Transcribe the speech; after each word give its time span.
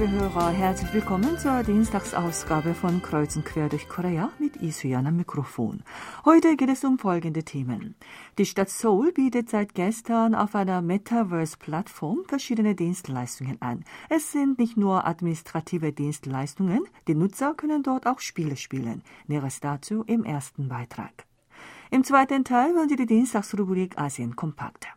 liebe 0.00 0.12
Hörer, 0.12 0.48
herzlich 0.48 0.94
willkommen 0.94 1.36
zur 1.36 1.62
Dienstagsausgabe 1.62 2.72
von 2.72 3.02
Kreuz 3.02 3.36
und 3.36 3.44
Quer 3.44 3.68
durch 3.68 3.86
Korea 3.86 4.30
mit 4.38 4.56
Isuyan 4.56 5.06
am 5.06 5.16
Mikrofon. 5.16 5.82
Heute 6.24 6.56
geht 6.56 6.70
es 6.70 6.84
um 6.84 6.98
folgende 6.98 7.42
Themen. 7.42 7.96
Die 8.38 8.46
Stadt 8.46 8.70
Seoul 8.70 9.12
bietet 9.12 9.50
seit 9.50 9.74
gestern 9.74 10.34
auf 10.34 10.54
einer 10.54 10.80
Metaverse-Plattform 10.80 12.20
verschiedene 12.26 12.74
Dienstleistungen 12.74 13.60
an. 13.60 13.84
Es 14.08 14.32
sind 14.32 14.58
nicht 14.58 14.78
nur 14.78 15.06
administrative 15.06 15.92
Dienstleistungen, 15.92 16.86
die 17.06 17.14
Nutzer 17.14 17.52
können 17.52 17.82
dort 17.82 18.06
auch 18.06 18.20
Spiele 18.20 18.56
spielen. 18.56 19.02
Näheres 19.26 19.60
dazu 19.60 20.02
im 20.06 20.24
ersten 20.24 20.68
Beitrag. 20.68 21.26
Im 21.90 22.04
zweiten 22.04 22.44
Teil 22.44 22.72
hören 22.72 22.88
Sie 22.88 22.96
die 22.96 23.04
Dienstagsrubrik 23.04 23.98
Asien 23.98 24.34
kompakt. 24.34 24.88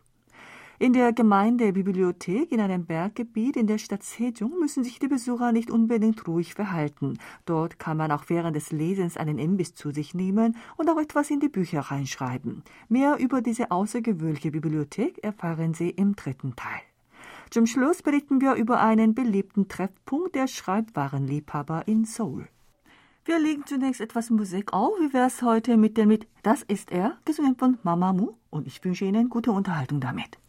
In 0.83 0.91
der 0.91 1.13
Gemeindebibliothek 1.13 2.51
in 2.51 2.59
einem 2.59 2.85
Berggebiet 2.85 3.55
in 3.55 3.67
der 3.67 3.77
Stadt 3.77 4.03
Sejong 4.03 4.59
müssen 4.59 4.83
sich 4.83 4.99
die 4.99 5.07
Besucher 5.07 5.53
nicht 5.53 5.71
unbedingt 5.71 6.27
ruhig 6.27 6.55
verhalten. 6.55 7.19
Dort 7.45 7.79
kann 7.79 7.95
man 7.95 8.11
auch 8.11 8.25
während 8.27 8.57
des 8.57 8.73
Lesens 8.73 9.15
einen 9.15 9.39
Imbiss 9.39 9.75
zu 9.75 9.91
sich 9.91 10.13
nehmen 10.13 10.57
und 10.75 10.89
auch 10.89 10.99
etwas 10.99 11.29
in 11.29 11.39
die 11.39 11.47
Bücher 11.47 11.79
reinschreiben. 11.79 12.63
Mehr 12.89 13.17
über 13.17 13.41
diese 13.41 13.71
außergewöhnliche 13.71 14.51
Bibliothek 14.51 15.23
erfahren 15.23 15.73
Sie 15.73 15.89
im 15.89 16.17
dritten 16.17 16.53
Teil. 16.57 16.81
Zum 17.49 17.65
Schluss 17.65 18.01
berichten 18.01 18.41
wir 18.41 18.55
über 18.55 18.81
einen 18.81 19.15
beliebten 19.15 19.69
Treffpunkt 19.69 20.35
der 20.35 20.47
Schreibwarenliebhaber 20.47 21.87
in 21.87 22.03
Seoul. 22.03 22.49
Wir 23.23 23.39
legen 23.39 23.63
zunächst 23.65 24.01
etwas 24.01 24.29
Musik 24.31 24.73
auf. 24.73 24.99
Wie 24.99 25.13
wäre 25.13 25.27
es 25.27 25.41
heute 25.43 25.77
mit 25.77 25.95
dem 25.95 26.09
mit 26.09 26.27
Das 26.41 26.61
ist 26.61 26.91
er, 26.91 27.15
gesungen 27.23 27.55
von 27.55 27.77
Mamamoo? 27.83 28.35
Und 28.49 28.67
ich 28.67 28.83
wünsche 28.83 29.05
Ihnen 29.05 29.29
gute 29.29 29.53
Unterhaltung 29.53 30.01
damit. 30.01 30.42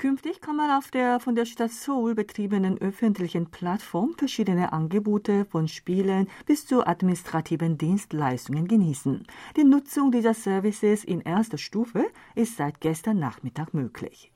Künftig 0.00 0.40
kann 0.40 0.56
man 0.56 0.70
auf 0.70 0.90
der 0.90 1.20
von 1.20 1.34
der 1.34 1.44
Stadt 1.44 1.72
Seoul 1.72 2.14
betriebenen 2.14 2.80
öffentlichen 2.80 3.50
Plattform 3.50 4.14
verschiedene 4.16 4.72
Angebote 4.72 5.44
von 5.44 5.68
Spielen 5.68 6.26
bis 6.46 6.66
zu 6.66 6.86
administrativen 6.86 7.76
Dienstleistungen 7.76 8.66
genießen. 8.66 9.26
Die 9.58 9.64
Nutzung 9.64 10.10
dieser 10.10 10.32
Services 10.32 11.04
in 11.04 11.20
erster 11.20 11.58
Stufe 11.58 12.06
ist 12.34 12.56
seit 12.56 12.80
gestern 12.80 13.18
Nachmittag 13.18 13.74
möglich. 13.74 14.32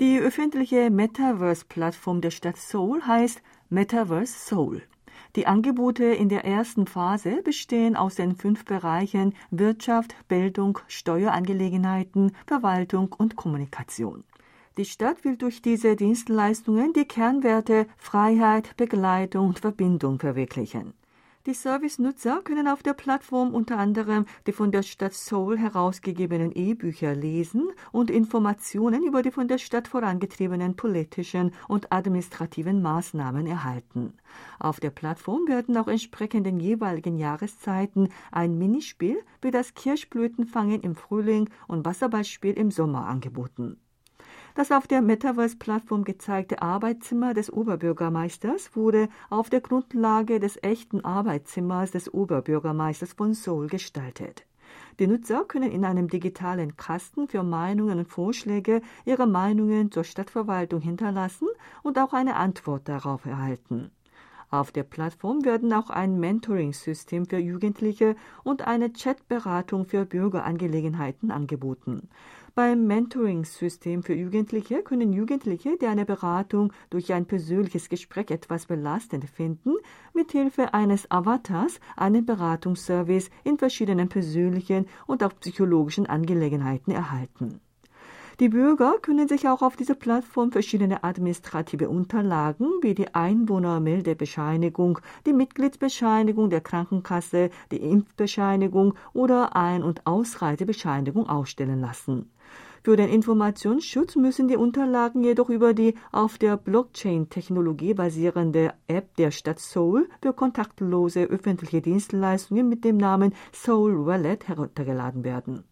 Die 0.00 0.18
öffentliche 0.18 0.90
Metaverse-Plattform 0.90 2.20
der 2.20 2.30
Stadt 2.30 2.58
Seoul 2.58 3.00
heißt 3.00 3.40
Metaverse 3.70 4.34
Seoul. 4.50 4.82
Die 5.34 5.46
Angebote 5.46 6.04
in 6.04 6.28
der 6.28 6.44
ersten 6.44 6.86
Phase 6.86 7.40
bestehen 7.42 7.96
aus 7.96 8.16
den 8.16 8.36
fünf 8.36 8.66
Bereichen 8.66 9.34
Wirtschaft, 9.50 10.14
Bildung, 10.28 10.78
Steuerangelegenheiten, 10.88 12.32
Verwaltung 12.46 13.14
und 13.16 13.36
Kommunikation. 13.36 14.24
Die 14.80 14.86
Stadt 14.86 15.26
will 15.26 15.36
durch 15.36 15.60
diese 15.60 15.94
Dienstleistungen 15.94 16.94
die 16.94 17.04
Kernwerte 17.04 17.86
Freiheit, 17.98 18.78
Begleitung 18.78 19.48
und 19.48 19.58
Verbindung 19.58 20.18
verwirklichen. 20.18 20.94
Die 21.44 21.52
Service-Nutzer 21.52 22.40
können 22.44 22.66
auf 22.66 22.82
der 22.82 22.94
Plattform 22.94 23.52
unter 23.52 23.76
anderem 23.76 24.24
die 24.46 24.52
von 24.52 24.72
der 24.72 24.82
Stadt 24.82 25.12
Seoul 25.12 25.58
herausgegebenen 25.58 26.52
E-Bücher 26.54 27.14
lesen 27.14 27.68
und 27.92 28.10
Informationen 28.10 29.02
über 29.02 29.20
die 29.20 29.30
von 29.30 29.48
der 29.48 29.58
Stadt 29.58 29.86
vorangetriebenen 29.86 30.76
politischen 30.76 31.52
und 31.68 31.92
administrativen 31.92 32.80
Maßnahmen 32.80 33.46
erhalten. 33.46 34.14
Auf 34.58 34.80
der 34.80 34.88
Plattform 34.88 35.46
werden 35.46 35.76
auch 35.76 35.88
entsprechend 35.88 36.46
den 36.46 36.58
jeweiligen 36.58 37.18
Jahreszeiten 37.18 38.08
ein 38.32 38.56
Minispiel 38.56 39.18
wie 39.42 39.50
das 39.50 39.74
Kirschblütenfangen 39.74 40.80
im 40.80 40.94
Frühling 40.94 41.50
und 41.68 41.84
Wasserballspiel 41.84 42.54
im 42.54 42.70
Sommer 42.70 43.06
angeboten. 43.06 43.76
Das 44.60 44.72
auf 44.72 44.86
der 44.86 45.00
Metaverse-Plattform 45.00 46.04
gezeigte 46.04 46.60
Arbeitszimmer 46.60 47.32
des 47.32 47.50
Oberbürgermeisters 47.50 48.76
wurde 48.76 49.08
auf 49.30 49.48
der 49.48 49.62
Grundlage 49.62 50.38
des 50.38 50.62
echten 50.62 51.02
Arbeitszimmers 51.02 51.92
des 51.92 52.12
Oberbürgermeisters 52.12 53.14
von 53.14 53.32
Seoul 53.32 53.68
gestaltet. 53.68 54.44
Die 54.98 55.06
Nutzer 55.06 55.46
können 55.48 55.70
in 55.70 55.86
einem 55.86 56.08
digitalen 56.08 56.76
Kasten 56.76 57.26
für 57.26 57.42
Meinungen 57.42 58.00
und 58.00 58.08
Vorschläge 58.08 58.82
ihre 59.06 59.26
Meinungen 59.26 59.90
zur 59.90 60.04
Stadtverwaltung 60.04 60.82
hinterlassen 60.82 61.48
und 61.82 61.98
auch 61.98 62.12
eine 62.12 62.36
Antwort 62.36 62.86
darauf 62.86 63.24
erhalten. 63.24 63.90
Auf 64.50 64.72
der 64.72 64.82
Plattform 64.82 65.44
werden 65.44 65.72
auch 65.72 65.90
ein 65.90 66.18
Mentoring-System 66.18 67.24
für 67.24 67.38
Jugendliche 67.38 68.16
und 68.42 68.66
eine 68.66 68.90
Chatberatung 68.92 69.86
für 69.86 70.04
Bürgerangelegenheiten 70.04 71.30
angeboten. 71.30 72.08
Beim 72.62 72.86
Mentoring-System 72.86 74.02
für 74.02 74.12
Jugendliche 74.12 74.82
können 74.82 75.14
Jugendliche, 75.14 75.78
die 75.78 75.86
eine 75.86 76.04
Beratung 76.04 76.74
durch 76.90 77.10
ein 77.14 77.24
persönliches 77.24 77.88
Gespräch 77.88 78.30
etwas 78.30 78.66
belastend 78.66 79.24
finden, 79.24 79.76
mithilfe 80.12 80.74
eines 80.74 81.10
Avatars 81.10 81.80
einen 81.96 82.26
Beratungsservice 82.26 83.30
in 83.44 83.56
verschiedenen 83.56 84.10
persönlichen 84.10 84.84
und 85.06 85.24
auch 85.24 85.32
psychologischen 85.40 86.04
Angelegenheiten 86.04 86.92
erhalten. 86.92 87.62
Die 88.40 88.50
Bürger 88.50 88.96
können 89.00 89.28
sich 89.28 89.48
auch 89.48 89.62
auf 89.62 89.76
dieser 89.76 89.94
Plattform 89.94 90.52
verschiedene 90.52 91.02
administrative 91.02 91.88
Unterlagen 91.88 92.68
wie 92.82 92.94
die 92.94 93.14
Einwohnermeldebescheinigung, 93.14 94.98
die 95.26 95.32
Mitgliedsbescheinigung 95.32 96.50
der 96.50 96.60
Krankenkasse, 96.60 97.48
die 97.70 97.82
Impfbescheinigung 97.82 98.94
oder 99.14 99.56
Ein- 99.56 99.82
und 99.82 100.06
Ausreisebescheinigung 100.06 101.26
ausstellen 101.26 101.80
lassen. 101.80 102.30
Für 102.82 102.96
den 102.96 103.10
Informationsschutz 103.10 104.16
müssen 104.16 104.48
die 104.48 104.56
Unterlagen 104.56 105.22
jedoch 105.22 105.50
über 105.50 105.74
die 105.74 105.96
auf 106.12 106.38
der 106.38 106.56
Blockchain-Technologie 106.56 107.92
basierende 107.92 108.72
App 108.86 109.14
der 109.16 109.30
Stadt 109.30 109.58
Seoul 109.58 110.08
für 110.22 110.32
kontaktlose 110.32 111.24
öffentliche 111.24 111.82
Dienstleistungen 111.82 112.70
mit 112.70 112.82
dem 112.84 112.96
Namen 112.96 113.34
Seoul 113.52 114.06
Wallet 114.06 114.48
heruntergeladen 114.48 115.24
werden. 115.24 115.64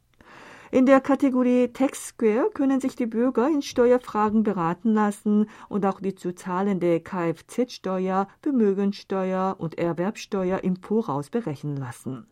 In 0.70 0.84
der 0.84 1.00
Kategorie 1.00 1.68
Tax 1.68 2.08
Square 2.08 2.50
können 2.52 2.78
sich 2.78 2.94
die 2.94 3.06
Bürger 3.06 3.48
in 3.48 3.62
Steuerfragen 3.62 4.42
beraten 4.42 4.92
lassen 4.92 5.48
und 5.70 5.86
auch 5.86 6.00
die 6.00 6.14
zu 6.14 6.34
zahlende 6.34 7.00
Kfz-Steuer, 7.00 8.28
Vermögensteuer 8.42 9.56
und 9.58 9.78
Erwerbsteuer 9.78 10.62
im 10.62 10.76
Voraus 10.76 11.30
berechnen 11.30 11.78
lassen. 11.78 12.26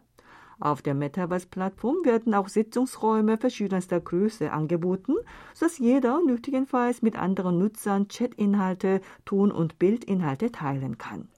Auf 0.58 0.80
der 0.80 0.94
Metaverse-Plattform 0.94 1.96
werden 2.04 2.34
auch 2.34 2.48
Sitzungsräume 2.48 3.36
verschiedenster 3.36 4.00
Größe 4.00 4.52
angeboten, 4.52 5.14
sodass 5.52 5.78
jeder 5.78 6.20
nötigenfalls 6.24 7.02
mit 7.02 7.16
anderen 7.16 7.58
Nutzern 7.58 8.08
Chatinhalte, 8.08 9.02
Ton- 9.26 9.52
und 9.52 9.78
Bildinhalte 9.78 10.50
teilen 10.50 10.96
kann. 10.96 11.28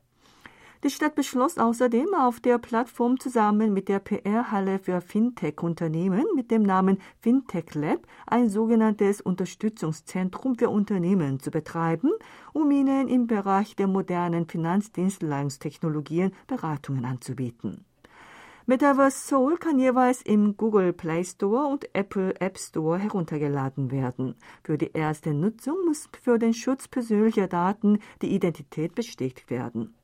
Die 0.85 0.91
Stadt 0.91 1.17
beschloss 1.17 1.59
außerdem 1.59 2.15
auf 2.15 2.39
der 2.39 2.59
Plattform 2.59 3.19
zusammen 3.19 3.73
mit 3.73 3.89
der 3.89 3.99
PR-Halle 3.99 4.79
für 4.79 5.01
Fintech-Unternehmen 5.01 6.25
mit 6.37 6.53
dem 6.53 6.63
Namen 6.63 6.99
Fintech 7.19 7.75
Lab 7.75 8.07
ein 8.29 8.49
sogenanntes 8.49 9.21
Unterstützungszentrum 9.21 10.55
für 10.57 10.69
Unternehmen 10.69 11.41
zu 11.41 11.51
betreiben, 11.51 12.13
um 12.53 12.71
ihnen 12.71 13.09
im 13.09 13.27
Bereich 13.27 13.75
der 13.75 13.89
modernen 13.89 14.47
Finanzdienstleistungstechnologien 14.47 16.33
Beratungen 16.47 17.05
anzubieten. 17.05 17.85
Metaverse 18.71 19.27
Soul 19.27 19.57
kann 19.57 19.79
jeweils 19.79 20.21
im 20.21 20.59
Google 20.59 20.93
Play 20.93 21.25
Store 21.25 21.69
und 21.69 21.89
Apple 21.95 22.39
App 22.39 22.59
Store 22.59 22.99
heruntergeladen 22.99 23.91
werden. 23.91 24.35
Für 24.63 24.77
die 24.77 24.93
erste 24.93 25.33
Nutzung 25.33 25.87
muss 25.87 26.11
für 26.21 26.39
den 26.39 26.53
Schutz 26.53 26.87
persönlicher 26.87 27.49
Daten 27.49 27.99
die 28.21 28.35
Identität 28.35 28.95
bestätigt 28.95 29.49
werden. 29.49 29.95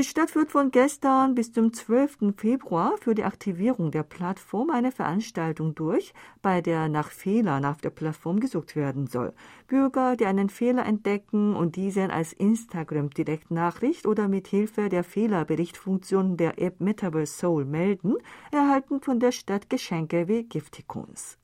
Die 0.00 0.06
Stadt 0.06 0.30
führt 0.30 0.50
von 0.50 0.70
gestern 0.70 1.34
bis 1.34 1.52
zum 1.52 1.74
12. 1.74 2.32
Februar 2.34 2.94
für 3.02 3.14
die 3.14 3.22
Aktivierung 3.22 3.90
der 3.90 4.02
Plattform 4.02 4.70
eine 4.70 4.92
Veranstaltung 4.92 5.74
durch, 5.74 6.14
bei 6.40 6.62
der 6.62 6.88
nach 6.88 7.10
Fehlern 7.10 7.66
auf 7.66 7.82
der 7.82 7.90
Plattform 7.90 8.40
gesucht 8.40 8.76
werden 8.76 9.08
soll. 9.08 9.34
Bürger, 9.66 10.16
die 10.16 10.24
einen 10.24 10.48
Fehler 10.48 10.86
entdecken 10.86 11.54
und 11.54 11.76
diesen 11.76 12.10
als 12.10 12.32
Instagram-Direktnachricht 12.32 14.06
oder 14.06 14.26
mit 14.26 14.48
Hilfe 14.48 14.88
der 14.88 15.04
Fehlerberichtfunktion 15.04 16.38
der 16.38 16.58
App 16.58 16.80
Metaverse 16.80 17.36
Soul 17.36 17.66
melden, 17.66 18.14
erhalten 18.52 19.02
von 19.02 19.20
der 19.20 19.32
Stadt 19.32 19.68
Geschenke 19.68 20.28
wie 20.28 20.44
Giftikons. 20.44 21.39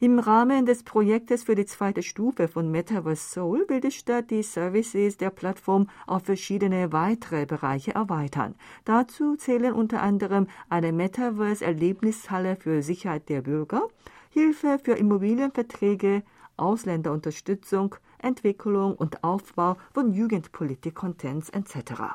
Im 0.00 0.20
Rahmen 0.20 0.64
des 0.64 0.84
Projektes 0.84 1.42
für 1.42 1.56
die 1.56 1.66
zweite 1.66 2.04
Stufe 2.04 2.46
von 2.46 2.70
Metaverse 2.70 3.30
Soul 3.30 3.64
will 3.68 3.80
die 3.80 3.90
Stadt 3.90 4.30
die 4.30 4.44
Services 4.44 5.16
der 5.16 5.30
Plattform 5.30 5.88
auf 6.06 6.22
verschiedene 6.22 6.92
weitere 6.92 7.46
Bereiche 7.46 7.96
erweitern. 7.96 8.54
Dazu 8.84 9.34
zählen 9.34 9.72
unter 9.72 10.00
anderem 10.00 10.46
eine 10.68 10.92
Metaverse-Erlebnishalle 10.92 12.54
für 12.54 12.80
Sicherheit 12.80 13.28
der 13.28 13.42
Bürger, 13.42 13.88
Hilfe 14.30 14.78
für 14.80 14.92
Immobilienverträge, 14.92 16.22
Ausländerunterstützung, 16.56 17.96
Entwicklung 18.18 18.94
und 18.94 19.24
Aufbau 19.24 19.78
von 19.92 20.12
Jugendpolitik-Contents 20.12 21.50
etc. 21.50 22.14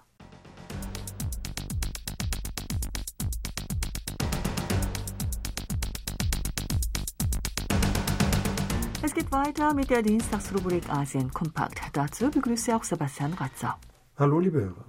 weiter 9.45 9.73
mit 9.73 9.89
der 9.89 10.01
Dienstagsrubrik 10.01 10.89
Asien 10.89 11.29
Kompakt. 11.33 11.81
Dazu 11.91 12.29
begrüße 12.31 12.73
auch 12.73 12.83
Sebastian 12.83 13.33
Ratzer. 13.33 13.77
Hallo, 14.17 14.39
liebe 14.39 14.61
Hörer. 14.61 14.85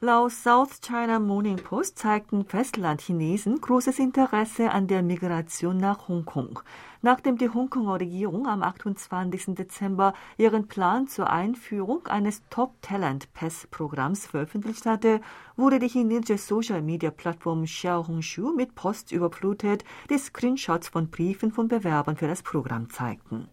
Laut 0.00 0.30
South 0.30 0.80
China 0.80 1.18
Morning 1.18 1.56
Post 1.56 1.98
zeigten 1.98 2.44
Festlandchinesen 2.44 3.60
großes 3.60 3.98
Interesse 3.98 4.70
an 4.70 4.86
der 4.86 5.02
Migration 5.02 5.76
nach 5.76 6.06
Hongkong. 6.06 6.60
Nachdem 7.02 7.36
die 7.36 7.48
Hongkonger 7.48 7.98
Regierung 7.98 8.46
am 8.46 8.62
28. 8.62 9.56
Dezember 9.56 10.14
ihren 10.38 10.68
Plan 10.68 11.08
zur 11.08 11.28
Einführung 11.28 12.06
eines 12.06 12.42
Top 12.48 12.80
Talent 12.82 13.32
Pass 13.34 13.66
Programms 13.72 14.24
veröffentlicht 14.24 14.86
hatte, 14.86 15.20
wurde 15.56 15.80
die 15.80 15.88
chinesische 15.88 16.38
Social 16.38 16.80
Media 16.80 17.10
Plattform 17.10 17.64
Xiaohongshu 17.64 18.54
mit 18.54 18.76
Posts 18.76 19.10
überflutet, 19.10 19.84
die 20.08 20.18
Screenshots 20.18 20.88
von 20.88 21.10
Briefen 21.10 21.50
von 21.50 21.66
Bewerbern 21.66 22.16
für 22.16 22.28
das 22.28 22.42
Programm 22.42 22.88
zeigten. 22.88 23.48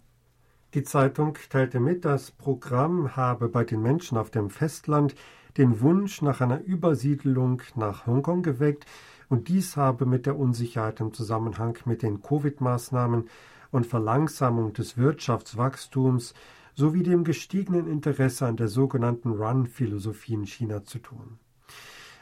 Die 0.73 0.83
Zeitung 0.83 1.37
teilte 1.49 1.79
mit, 1.79 2.03
das 2.03 2.31
Programm 2.31 3.15
habe 3.15 3.47
bei 3.47 3.63
den 3.63 3.81
Menschen 3.81 4.17
auf 4.17 4.29
dem 4.31 4.49
Festland 4.49 5.15
den 5.57 5.79
Wunsch 5.79 6.21
nach 6.21 6.41
einer 6.41 6.61
Übersiedlung 6.61 7.61
nach 7.75 8.05
Hongkong 8.05 8.43
geweckt, 8.43 8.85
und 9.29 9.49
dies 9.49 9.75
habe 9.75 10.05
mit 10.05 10.25
der 10.25 10.37
Unsicherheit 10.37 10.99
im 10.99 11.13
Zusammenhang 11.13 11.77
mit 11.85 12.01
den 12.01 12.21
Covid-Maßnahmen 12.21 13.29
und 13.71 13.87
Verlangsamung 13.87 14.73
des 14.73 14.97
Wirtschaftswachstums 14.97 16.33
sowie 16.75 17.03
dem 17.03 17.23
gestiegenen 17.23 17.87
Interesse 17.87 18.45
an 18.45 18.55
der 18.55 18.67
sogenannten 18.67 19.31
Run-Philosophie 19.31 20.35
in 20.35 20.45
China 20.45 20.83
zu 20.83 20.99
tun. 20.99 21.39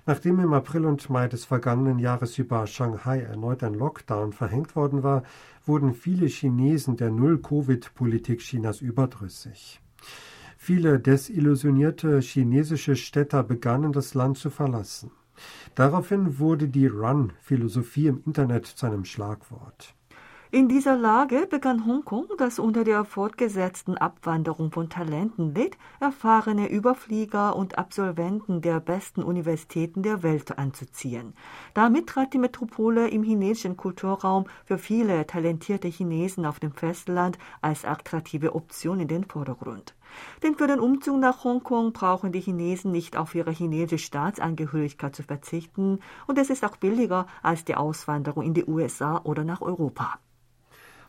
Nachdem 0.08 0.40
im 0.40 0.54
April 0.54 0.86
und 0.86 1.10
Mai 1.10 1.28
des 1.28 1.46
vergangenen 1.46 1.98
Jahres 1.98 2.38
über 2.38 2.68
Shanghai 2.68 3.22
erneut 3.22 3.64
ein 3.64 3.74
Lockdown 3.74 4.34
verhängt 4.34 4.76
worden 4.76 5.02
war, 5.02 5.24
wurden 5.66 5.96
viele 5.96 6.28
Chinesen 6.28 6.96
der 6.96 7.10
Null-Covid-Politik 7.10 8.40
Chinas 8.40 8.82
überdrüssig. 8.82 9.82
Viele 10.58 11.00
desillusionierte 11.00 12.20
chinesische 12.20 12.96
Städter 12.96 13.44
begannen 13.44 13.94
das 13.94 14.14
Land 14.14 14.38
zu 14.38 14.52
verlassen. 14.52 15.12
Daraufhin 15.74 16.38
wurde 16.40 16.68
die 16.68 16.88
Run-Philosophie 16.88 18.08
im 18.08 18.22
Internet 18.26 18.68
zu 18.68 18.86
einem 18.86 19.06
Schlagwort. 19.06 19.96
In 20.56 20.70
dieser 20.70 20.96
Lage 20.96 21.48
begann 21.48 21.86
Hongkong, 21.86 22.28
das 22.38 22.60
unter 22.60 22.86
der 22.86 23.04
fortgesetzten 23.04 23.98
Abwanderung 23.98 24.72
von 24.72 24.90
Talenten 24.90 25.54
litt, 25.54 25.78
erfahrene 26.00 26.72
Überflieger 26.72 27.58
und 27.58 27.78
Absolventen 27.78 28.62
der 28.62 28.80
besten 28.80 29.22
Universitäten 29.22 30.02
der 30.02 30.24
Welt 30.24 30.58
anzuziehen. 30.58 31.34
Damit 31.74 32.08
trat 32.08 32.34
die 32.34 32.38
Metropole 32.38 33.10
im 33.10 33.24
chinesischen 33.24 33.76
Kulturraum 33.76 34.46
für 34.64 34.78
viele 34.78 35.28
talentierte 35.28 35.90
Chinesen 35.90 36.46
auf 36.46 36.62
dem 36.62 36.72
Festland 36.72 37.38
als 37.62 37.84
attraktive 37.84 38.56
Option 38.56 39.02
in 39.02 39.10
den 39.10 39.26
Vordergrund. 39.26 39.94
Denn 40.42 40.56
für 40.56 40.68
den 40.68 40.80
Umzug 40.80 41.20
nach 41.20 41.44
Hongkong 41.44 41.92
brauchen 41.92 42.32
die 42.32 42.40
Chinesen 42.40 42.94
nicht 42.94 43.18
auf 43.18 43.36
ihre 43.36 43.52
chinesische 43.52 44.06
Staatsangehörigkeit 44.06 45.14
zu 45.14 45.24
verzichten 45.24 46.00
und 46.28 46.38
es 46.38 46.50
ist 46.50 46.64
auch 46.64 46.78
billiger 46.78 47.28
als 47.44 47.66
die 47.66 47.76
Auswanderung 47.76 48.46
in 48.46 48.54
die 48.54 48.64
USA 48.64 49.20
oder 49.26 49.44
nach 49.44 49.60
Europa. 49.60 50.18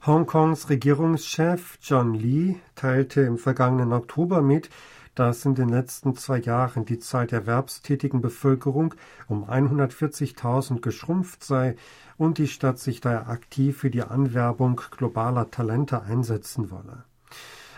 Hongkongs 0.07 0.71
Regierungschef 0.71 1.79
John 1.83 2.15
Lee 2.15 2.61
teilte 2.77 3.23
im 3.23 3.39
vergangenen 3.39 3.93
Oktober 3.93 4.41
mit, 4.41 4.71
dass 5.17 5.45
in 5.45 5.57
den 5.57 5.69
letzten 5.69 6.15
zwei 6.15 6.39
Jahren 6.39 6.85
die 6.85 7.01
Zahl 7.01 7.27
der 7.27 7.41
erwerbstätigen 7.41 8.21
Bevölkerung 8.21 8.95
um 9.27 9.51
140.000 9.51 10.81
geschrumpft 10.81 11.43
sei 11.43 11.75
und 12.19 12.39
die 12.39 12.47
Stadt 12.47 12.79
sich 12.79 13.01
daher 13.01 13.29
aktiv 13.29 13.79
für 13.79 13.91
die 13.91 14.05
Anwerbung 14.05 14.81
globaler 14.97 15.51
Talente 15.51 16.03
einsetzen 16.03 16.71
wolle. 16.71 17.03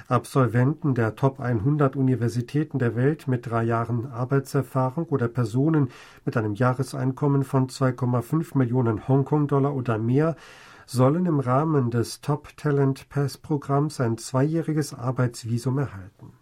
Absolventen 0.08 0.94
der 0.94 1.16
Top 1.16 1.40
100 1.40 1.96
Universitäten 1.96 2.78
der 2.78 2.94
Welt 2.94 3.26
mit 3.26 3.46
drei 3.46 3.62
Jahren 3.62 4.04
Arbeitserfahrung 4.04 5.06
oder 5.06 5.28
Personen 5.28 5.90
mit 6.26 6.36
einem 6.36 6.54
Jahreseinkommen 6.54 7.44
von 7.44 7.68
2,5 7.68 8.56
Millionen 8.56 9.08
Hongkong-Dollar 9.08 9.74
oder 9.74 9.96
mehr 9.96 10.36
sollen 10.90 11.26
im 11.26 11.38
Rahmen 11.38 11.90
des 11.90 12.22
Top 12.22 12.56
Talent 12.56 13.10
Pass 13.10 13.36
Programms 13.36 14.00
ein 14.00 14.16
zweijähriges 14.16 14.94
Arbeitsvisum 14.94 15.76
erhalten. 15.76 16.32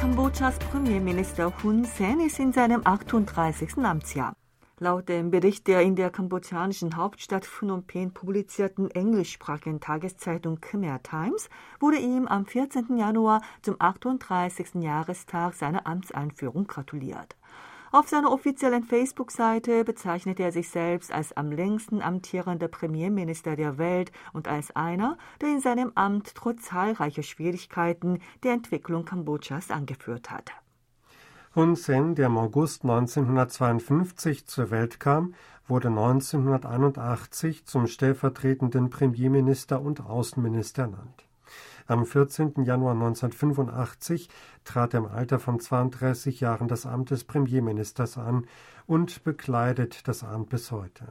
Kambodschas 0.00 0.58
Premierminister 0.58 1.52
Hun 1.62 1.84
Sen 1.84 2.20
ist 2.20 2.38
in 2.38 2.54
seinem 2.54 2.80
38. 2.82 3.76
Amtsjahr. 3.76 4.34
Laut 4.78 5.08
dem 5.10 5.30
Bericht 5.30 5.66
der 5.66 5.82
in 5.82 5.94
der 5.94 6.10
kambodschanischen 6.10 6.96
Hauptstadt 6.96 7.44
Phnom 7.44 7.84
Penh 7.84 8.12
publizierten 8.12 8.90
englischsprachigen 8.90 9.80
Tageszeitung 9.80 10.60
Khmer 10.60 11.02
Times 11.02 11.50
wurde 11.78 11.98
ihm 11.98 12.26
am 12.26 12.46
14. 12.46 12.96
Januar 12.96 13.42
zum 13.60 13.76
38. 13.78 14.76
Jahrestag 14.76 15.54
seiner 15.54 15.86
Amtseinführung 15.86 16.66
gratuliert. 16.66 17.36
Auf 17.92 18.08
seiner 18.08 18.32
offiziellen 18.32 18.82
Facebook-Seite 18.82 19.84
bezeichnet 19.84 20.40
er 20.40 20.50
sich 20.50 20.70
selbst 20.70 21.12
als 21.12 21.36
am 21.36 21.52
längsten 21.52 22.02
amtierender 22.02 22.68
Premierminister 22.68 23.54
der 23.54 23.78
Welt 23.78 24.10
und 24.32 24.48
als 24.48 24.74
einer, 24.74 25.16
der 25.40 25.50
in 25.50 25.60
seinem 25.60 25.92
Amt 25.94 26.34
trotz 26.34 26.62
zahlreicher 26.62 27.22
Schwierigkeiten 27.22 28.20
die 28.42 28.48
Entwicklung 28.48 29.04
Kambodschas 29.04 29.70
angeführt 29.70 30.30
hat. 30.30 30.50
Hun 31.54 31.76
Sen, 31.76 32.14
der 32.16 32.26
im 32.26 32.36
August 32.36 32.82
1952 32.82 34.46
zur 34.46 34.70
Welt 34.70 35.00
kam, 35.00 35.34
wurde 35.68 35.88
1981 35.88 37.64
zum 37.64 37.86
stellvertretenden 37.86 38.90
Premierminister 38.90 39.80
und 39.80 40.04
Außenminister 40.04 40.82
ernannt. 40.82 41.25
Am 41.88 42.04
14. 42.04 42.64
Januar 42.64 42.94
1985 42.94 44.28
trat 44.64 44.94
er 44.94 44.98
im 44.98 45.06
Alter 45.06 45.38
von 45.38 45.60
32 45.60 46.40
Jahren 46.40 46.66
das 46.66 46.84
Amt 46.84 47.10
des 47.10 47.22
Premierministers 47.22 48.18
an 48.18 48.46
und 48.86 49.22
bekleidet 49.22 50.08
das 50.08 50.24
Amt 50.24 50.50
bis 50.50 50.72
heute. 50.72 51.04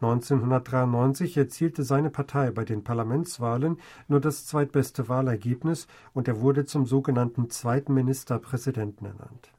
1993 0.00 1.36
erzielte 1.36 1.84
seine 1.84 2.10
Partei 2.10 2.50
bei 2.50 2.64
den 2.64 2.82
Parlamentswahlen 2.82 3.78
nur 4.08 4.20
das 4.20 4.46
zweitbeste 4.46 5.08
Wahlergebnis 5.08 5.86
und 6.12 6.26
er 6.26 6.40
wurde 6.40 6.64
zum 6.64 6.86
sogenannten 6.86 7.48
zweiten 7.48 7.94
Ministerpräsidenten 7.94 9.06
ernannt. 9.06 9.52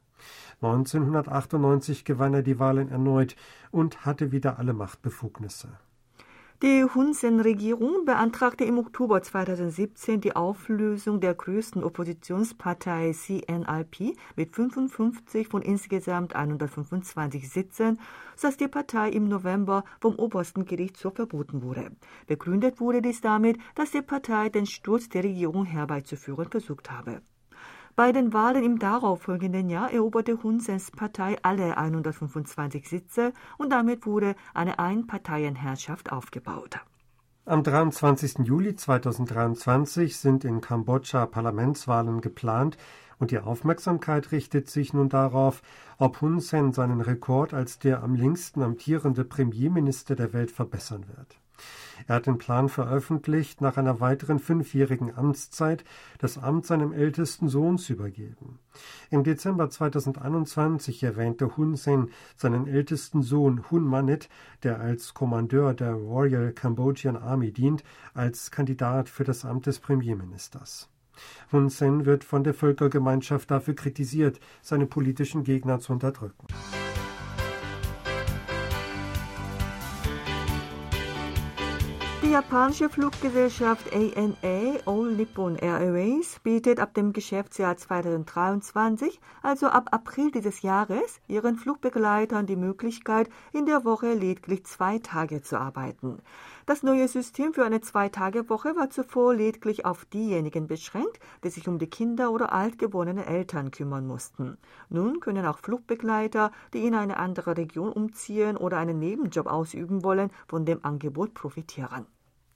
1998 0.60 2.04
gewann 2.04 2.34
er 2.34 2.42
die 2.42 2.58
Wahlen 2.58 2.90
erneut 2.90 3.36
und 3.70 4.04
hatte 4.04 4.32
wieder 4.32 4.58
alle 4.58 4.74
Machtbefugnisse. 4.74 5.68
Die 6.62 6.84
Hun 6.84 7.12
Sen-Regierung 7.12 8.04
beantragte 8.04 8.62
im 8.62 8.78
Oktober 8.78 9.20
2017 9.20 10.20
die 10.20 10.36
Auflösung 10.36 11.18
der 11.18 11.34
größten 11.34 11.82
Oppositionspartei 11.82 13.12
CNIP 13.12 14.16
mit 14.36 14.54
55 14.54 15.48
von 15.48 15.62
insgesamt 15.62 16.36
125 16.36 17.50
Sitzen, 17.50 17.98
sodass 18.36 18.58
die 18.58 18.68
Partei 18.68 19.10
im 19.10 19.26
November 19.26 19.82
vom 20.00 20.14
obersten 20.14 20.64
Gerichtshof 20.64 21.16
verboten 21.16 21.62
wurde. 21.62 21.90
Begründet 22.28 22.78
wurde 22.78 23.02
dies 23.02 23.20
damit, 23.20 23.58
dass 23.74 23.90
die 23.90 24.02
Partei 24.02 24.48
den 24.48 24.66
Sturz 24.66 25.08
der 25.08 25.24
Regierung 25.24 25.64
herbeizuführen 25.64 26.48
versucht 26.48 26.92
habe. 26.92 27.22
Bei 27.94 28.10
den 28.10 28.32
Wahlen 28.32 28.64
im 28.64 28.78
darauffolgenden 28.78 29.68
Jahr 29.68 29.92
eroberte 29.92 30.42
Hun 30.42 30.60
Sens 30.60 30.90
Partei 30.90 31.36
alle 31.42 31.76
125 31.76 32.88
Sitze 32.88 33.34
und 33.58 33.70
damit 33.70 34.06
wurde 34.06 34.34
eine 34.54 34.78
Einparteienherrschaft 34.78 36.10
aufgebaut. 36.10 36.80
Am 37.44 37.62
23. 37.62 38.38
Juli 38.44 38.76
2023 38.76 40.16
sind 40.16 40.44
in 40.44 40.62
Kambodscha 40.62 41.26
Parlamentswahlen 41.26 42.22
geplant 42.22 42.78
und 43.18 43.30
die 43.30 43.40
Aufmerksamkeit 43.40 44.32
richtet 44.32 44.70
sich 44.70 44.94
nun 44.94 45.10
darauf, 45.10 45.60
ob 45.98 46.22
Hun 46.22 46.40
Sen 46.40 46.72
seinen 46.72 47.02
Rekord 47.02 47.52
als 47.52 47.78
der 47.78 48.02
am 48.02 48.14
längsten 48.14 48.62
amtierende 48.62 49.24
Premierminister 49.24 50.16
der 50.16 50.32
Welt 50.32 50.50
verbessern 50.50 51.04
wird. 51.08 51.41
Er 52.06 52.16
hat 52.16 52.26
den 52.26 52.38
Plan 52.38 52.68
veröffentlicht, 52.68 53.60
nach 53.60 53.76
einer 53.76 54.00
weiteren 54.00 54.38
fünfjährigen 54.38 55.16
Amtszeit 55.16 55.84
das 56.18 56.38
Amt 56.38 56.66
seinem 56.66 56.92
ältesten 56.92 57.48
Sohn 57.48 57.78
zu 57.78 57.92
übergeben. 57.92 58.58
Im 59.10 59.24
Dezember 59.24 59.70
2021 59.70 61.02
erwähnte 61.02 61.56
Hun 61.56 61.76
Sen 61.76 62.10
seinen 62.36 62.66
ältesten 62.66 63.22
Sohn 63.22 63.70
Hun 63.70 63.84
Manet, 63.84 64.28
der 64.62 64.80
als 64.80 65.14
Kommandeur 65.14 65.74
der 65.74 65.92
Royal 65.92 66.52
Cambodian 66.52 67.16
Army 67.16 67.52
dient, 67.52 67.84
als 68.14 68.50
Kandidat 68.50 69.08
für 69.08 69.24
das 69.24 69.44
Amt 69.44 69.66
des 69.66 69.78
Premierministers. 69.78 70.88
Hun 71.52 71.68
Sen 71.68 72.06
wird 72.06 72.24
von 72.24 72.42
der 72.42 72.54
Völkergemeinschaft 72.54 73.50
dafür 73.50 73.74
kritisiert, 73.74 74.40
seine 74.62 74.86
politischen 74.86 75.44
Gegner 75.44 75.78
zu 75.78 75.92
unterdrücken. 75.92 76.46
Japanische 82.32 82.88
Fluggesellschaft 82.88 83.92
ANA 83.92 84.78
All 84.86 85.12
Nippon 85.12 85.56
Airways 85.56 86.40
bietet 86.42 86.80
ab 86.80 86.94
dem 86.94 87.12
Geschäftsjahr 87.12 87.76
2023, 87.76 89.20
also 89.42 89.66
ab 89.66 89.88
April 89.90 90.30
dieses 90.30 90.62
Jahres, 90.62 91.20
ihren 91.28 91.56
Flugbegleitern 91.56 92.46
die 92.46 92.56
Möglichkeit, 92.56 93.28
in 93.52 93.66
der 93.66 93.84
Woche 93.84 94.14
lediglich 94.14 94.64
zwei 94.64 94.98
Tage 94.98 95.42
zu 95.42 95.60
arbeiten. 95.60 96.22
Das 96.64 96.82
neue 96.82 97.06
System 97.06 97.52
für 97.52 97.66
eine 97.66 97.82
Zwei-Tage-Woche 97.82 98.76
war 98.76 98.88
zuvor 98.88 99.34
lediglich 99.34 99.84
auf 99.84 100.06
diejenigen 100.06 100.68
beschränkt, 100.68 101.18
die 101.44 101.50
sich 101.50 101.68
um 101.68 101.78
die 101.78 101.90
Kinder 101.90 102.30
oder 102.30 102.52
altgeborene 102.52 103.26
Eltern 103.26 103.72
kümmern 103.72 104.06
mussten. 104.06 104.56
Nun 104.88 105.20
können 105.20 105.44
auch 105.44 105.58
Flugbegleiter, 105.58 106.50
die 106.72 106.86
in 106.86 106.94
eine 106.94 107.18
andere 107.18 107.58
Region 107.58 107.92
umziehen 107.92 108.56
oder 108.56 108.78
einen 108.78 108.98
Nebenjob 108.98 109.48
ausüben 109.48 110.02
wollen, 110.02 110.30
von 110.46 110.64
dem 110.64 110.82
Angebot 110.82 111.34
profitieren. 111.34 112.06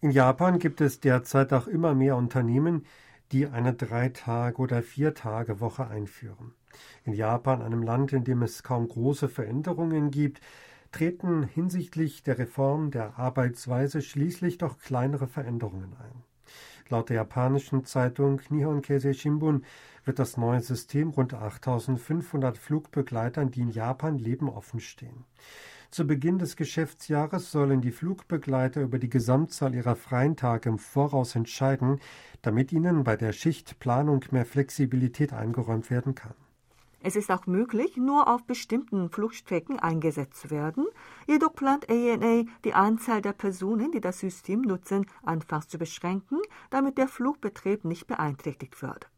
In 0.03 0.11
Japan 0.11 0.59
gibt 0.59 0.83
es 0.83 1.01
derzeit 1.01 1.55
auch 1.55 1.67
immer 1.67 1.95
mehr 1.95 2.17
Unternehmen, 2.17 2.85
die 3.33 3.47
eine 3.47 3.73
Drei-Tage- 3.73 4.61
oder 4.61 4.83
Vier-Tage-Woche 4.83 5.89
einführen. 5.89 6.53
In 7.05 7.15
Japan, 7.15 7.63
einem 7.63 7.83
Land, 7.83 8.13
in 8.13 8.23
dem 8.23 8.43
es 8.43 8.63
kaum 8.63 8.89
große 8.89 9.29
Veränderungen 9.31 10.11
gibt, 10.11 10.41
treten 10.93 11.45
hinsichtlich 11.45 12.23
der 12.23 12.39
Reform 12.39 12.91
der 12.91 13.19
Arbeitsweise 13.19 14.03
schließlich 14.03 14.59
doch 14.59 14.79
kleinere 14.79 15.27
Veränderungen 15.27 15.97
ein. 15.99 16.23
Laut 16.91 17.09
der 17.09 17.17
japanischen 17.17 17.85
Zeitung 17.87 18.43
Nihon 18.51 18.83
Keizai 18.83 19.15
Shimbun 19.15 19.65
wird 20.05 20.19
das 20.19 20.37
neue 20.37 20.61
System 20.61 21.09
rund 21.09 21.35
8500 21.35 22.59
Flugbegleitern, 22.59 23.51
die 23.51 23.63
in 23.63 23.71
Japan 23.71 24.19
leben, 24.19 24.49
offenstehen. 24.49 25.25
Zu 25.97 26.07
Beginn 26.07 26.39
des 26.39 26.57
Geschäftsjahres 26.57 27.51
sollen 27.51 27.81
die 27.81 27.91
Flugbegleiter 27.91 28.83
über 28.83 28.99
die 28.99 29.09
Gesamtzahl 29.09 29.75
ihrer 29.75 29.97
freien 29.97 30.37
Tage 30.37 30.69
im 30.69 30.79
Voraus 30.79 31.35
entscheiden, 31.35 32.01
damit 32.43 32.71
ihnen 32.71 33.03
bei 33.03 33.17
der 33.17 33.33
Schichtplanung 33.33 34.23
mehr 34.31 34.45
Flexibilität 34.45 35.33
eingeräumt 35.33 35.89
werden 35.91 36.15
kann. 36.15 36.35
Es 37.03 37.17
ist 37.17 37.31
auch 37.31 37.47
möglich, 37.47 37.97
nur 37.97 38.29
auf 38.29 38.45
bestimmten 38.45 39.09
Flugstrecken 39.09 39.79
eingesetzt 39.79 40.39
zu 40.39 40.51
werden. 40.51 40.85
Jedoch 41.27 41.55
plant 41.55 41.89
ANA, 41.89 42.43
die 42.67 42.75
Anzahl 42.75 43.23
der 43.23 43.33
Personen, 43.33 43.91
die 43.91 44.03
das 44.03 44.21
System 44.21 44.61
nutzen, 44.61 45.07
anfangs 45.23 45.67
zu 45.69 45.79
beschränken, 45.79 46.41
damit 46.69 46.99
der 46.99 47.09
Flugbetrieb 47.09 47.87
nicht 47.87 48.07
beeinträchtigt 48.07 48.83
wird. 48.83 49.09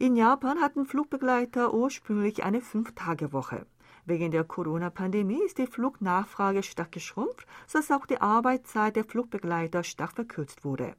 In 0.00 0.14
Japan 0.14 0.60
hatten 0.60 0.86
Flugbegleiter 0.86 1.74
ursprünglich 1.74 2.44
eine 2.44 2.60
Fünf-Tage-Woche. 2.60 3.66
Wegen 4.06 4.30
der 4.30 4.44
Corona-Pandemie 4.44 5.42
ist 5.44 5.58
die 5.58 5.66
Flugnachfrage 5.66 6.62
stark 6.62 6.92
geschrumpft, 6.92 7.48
sodass 7.66 7.90
auch 7.90 8.06
die 8.06 8.20
Arbeitszeit 8.20 8.94
der 8.94 9.02
Flugbegleiter 9.02 9.82
stark 9.82 10.12
verkürzt 10.12 10.64
wurde. 10.64 10.94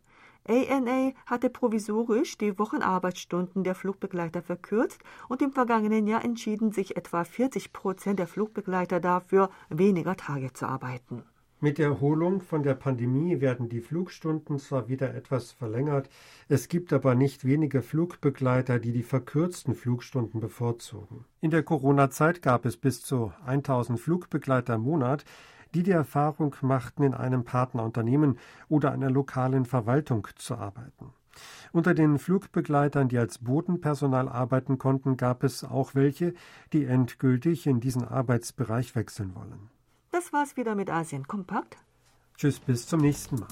ANA 0.45 1.13
hatte 1.25 1.49
provisorisch 1.49 2.37
die 2.37 2.59
Wochenarbeitsstunden 2.59 3.63
der 3.63 3.75
Flugbegleiter 3.75 4.41
verkürzt 4.41 5.01
und 5.29 5.41
im 5.41 5.53
vergangenen 5.53 6.05
Jahr 6.05 6.25
entschieden 6.25 6.73
sich 6.73 6.97
etwa 6.97 7.23
40 7.23 7.71
Prozent 7.71 8.19
der 8.19 8.27
Flugbegleiter 8.27 8.99
dafür, 8.99 9.49
weniger 9.69 10.17
Tage 10.17 10.51
zu 10.51 10.67
arbeiten. 10.67 11.23
Mit 11.61 11.77
der 11.77 11.87
Erholung 11.87 12.39
von 12.39 12.63
der 12.63 12.73
Pandemie 12.73 13.41
werden 13.41 13.67
die 13.67 13.81
Flugstunden 13.81 14.59
zwar 14.59 14.87
wieder 14.87 15.13
etwas 15.13 15.51
verlängert, 15.51 16.09
es 16.47 16.69
gibt 16.69 16.93
aber 16.93 17.15
nicht 17.15 17.43
wenige 17.43 17.81
Flugbegleiter, 17.81 18.79
die 18.79 18.93
die 18.93 19.03
verkürzten 19.03 19.75
Flugstunden 19.75 20.39
bevorzugen. 20.39 21.25
In 21.41 21.51
der 21.51 21.63
Corona-Zeit 21.63 22.41
gab 22.41 22.65
es 22.65 22.77
bis 22.77 23.01
zu 23.01 23.33
1000 23.45 23.99
Flugbegleiter 23.99 24.75
im 24.75 24.83
Monat, 24.83 25.25
die 25.73 25.83
die 25.83 25.91
Erfahrung 25.91 26.55
machten, 26.61 27.03
in 27.03 27.13
einem 27.13 27.43
Partnerunternehmen 27.43 28.39
oder 28.69 28.93
einer 28.93 29.09
lokalen 29.09 29.65
Verwaltung 29.65 30.29
zu 30.37 30.55
arbeiten. 30.55 31.13
Unter 31.73 31.93
den 31.93 32.19
Flugbegleitern, 32.19 33.09
die 33.09 33.17
als 33.17 33.37
Bodenpersonal 33.37 34.29
arbeiten 34.29 34.77
konnten, 34.77 35.17
gab 35.17 35.43
es 35.43 35.65
auch 35.65 35.93
welche, 35.93 36.33
die 36.71 36.85
endgültig 36.85 37.67
in 37.67 37.81
diesen 37.81 38.05
Arbeitsbereich 38.05 38.95
wechseln 38.95 39.35
wollen. 39.35 39.69
Das 40.19 40.33
war's 40.33 40.57
wieder 40.57 40.75
mit 40.75 40.89
Asien 40.89 41.25
Kompakt. 41.29 41.77
Tschüss, 42.35 42.59
bis 42.59 42.85
zum 42.85 42.99
nächsten 42.99 43.39
Mal. 43.39 43.47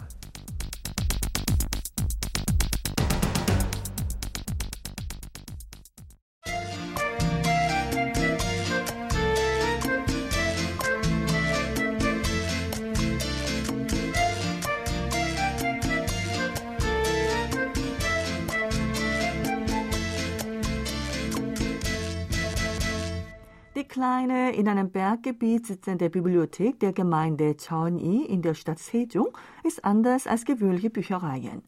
Kleine, 24.27 24.55
in 24.55 24.67
einem 24.67 24.89
Berggebiet 24.89 25.65
sitzende 25.65 26.09
Bibliothek 26.09 26.79
der 26.79 26.91
Gemeinde 26.91 27.55
Cheonyi 27.55 28.25
in 28.25 28.41
der 28.41 28.53
Stadt 28.53 28.79
Sejong 28.79 29.29
ist 29.63 29.85
anders 29.85 30.27
als 30.27 30.43
gewöhnliche 30.43 30.89
Büchereien. 30.89 31.61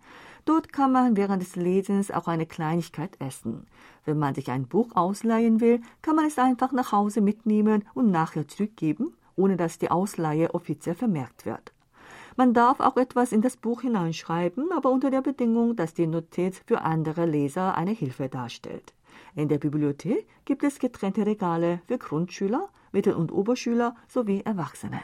Dort 0.45 0.73
kann 0.73 0.91
man 0.91 1.15
während 1.15 1.41
des 1.41 1.55
Lesens 1.55 2.11
auch 2.11 2.27
eine 2.27 2.45
Kleinigkeit 2.45 3.15
essen. 3.19 3.67
Wenn 4.05 4.19
man 4.19 4.35
sich 4.35 4.49
ein 4.49 4.67
Buch 4.67 4.95
ausleihen 4.95 5.61
will, 5.61 5.81
kann 6.01 6.15
man 6.15 6.25
es 6.25 6.37
einfach 6.37 6.71
nach 6.71 6.91
Hause 6.91 7.21
mitnehmen 7.21 7.85
und 7.93 8.11
nachher 8.11 8.47
zurückgeben, 8.47 9.13
ohne 9.35 9.55
dass 9.55 9.79
die 9.79 9.91
Ausleihe 9.91 10.53
offiziell 10.53 10.95
vermerkt 10.95 11.45
wird. 11.45 11.71
Man 12.35 12.53
darf 12.53 12.79
auch 12.79 12.97
etwas 12.97 13.31
in 13.31 13.41
das 13.41 13.57
Buch 13.57 13.81
hineinschreiben, 13.81 14.71
aber 14.71 14.91
unter 14.91 15.11
der 15.11 15.21
Bedingung, 15.21 15.75
dass 15.75 15.93
die 15.93 16.07
Notiz 16.07 16.61
für 16.65 16.81
andere 16.81 17.25
Leser 17.25 17.75
eine 17.75 17.91
Hilfe 17.91 18.27
darstellt. 18.29 18.93
In 19.35 19.47
der 19.47 19.57
Bibliothek 19.57 20.27
gibt 20.45 20.63
es 20.63 20.79
getrennte 20.79 21.25
Regale 21.25 21.81
für 21.87 21.97
Grundschüler, 21.97 22.69
Mittel- 22.91 23.13
und 23.13 23.31
Oberschüler 23.31 23.95
sowie 24.07 24.41
Erwachsene. 24.41 25.01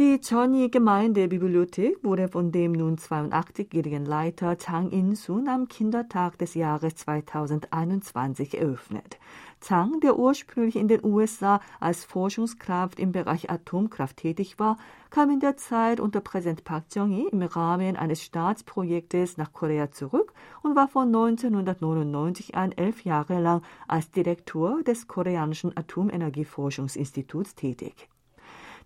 Die 0.00 0.20
Choni 0.20 0.68
Gemeindebibliothek 0.68 2.04
wurde 2.04 2.28
von 2.28 2.52
dem 2.52 2.70
nun 2.70 2.98
82-jährigen 2.98 4.04
Leiter 4.04 4.56
Chang 4.56 4.90
In-sun 4.90 5.48
am 5.48 5.66
Kindertag 5.66 6.38
des 6.38 6.54
Jahres 6.54 6.94
2021 6.94 8.56
eröffnet. 8.56 9.18
Zhang, 9.58 9.98
der 9.98 10.16
ursprünglich 10.16 10.76
in 10.76 10.86
den 10.86 11.04
USA 11.04 11.60
als 11.80 12.04
Forschungskraft 12.04 13.00
im 13.00 13.10
Bereich 13.10 13.50
Atomkraft 13.50 14.18
tätig 14.18 14.60
war, 14.60 14.76
kam 15.10 15.30
in 15.30 15.40
der 15.40 15.56
Zeit 15.56 15.98
unter 15.98 16.20
Präsident 16.20 16.62
Park 16.62 16.84
Chung-hee 16.90 17.26
im 17.32 17.42
Rahmen 17.42 17.96
eines 17.96 18.22
Staatsprojektes 18.22 19.36
nach 19.36 19.52
Korea 19.52 19.90
zurück 19.90 20.32
und 20.62 20.76
war 20.76 20.86
von 20.86 21.08
1999 21.08 22.54
an 22.54 22.70
elf 22.70 23.02
Jahre 23.02 23.40
lang 23.40 23.62
als 23.88 24.12
Direktor 24.12 24.80
des 24.84 25.08
koreanischen 25.08 25.76
Atomenergieforschungsinstituts 25.76 27.56
tätig. 27.56 28.08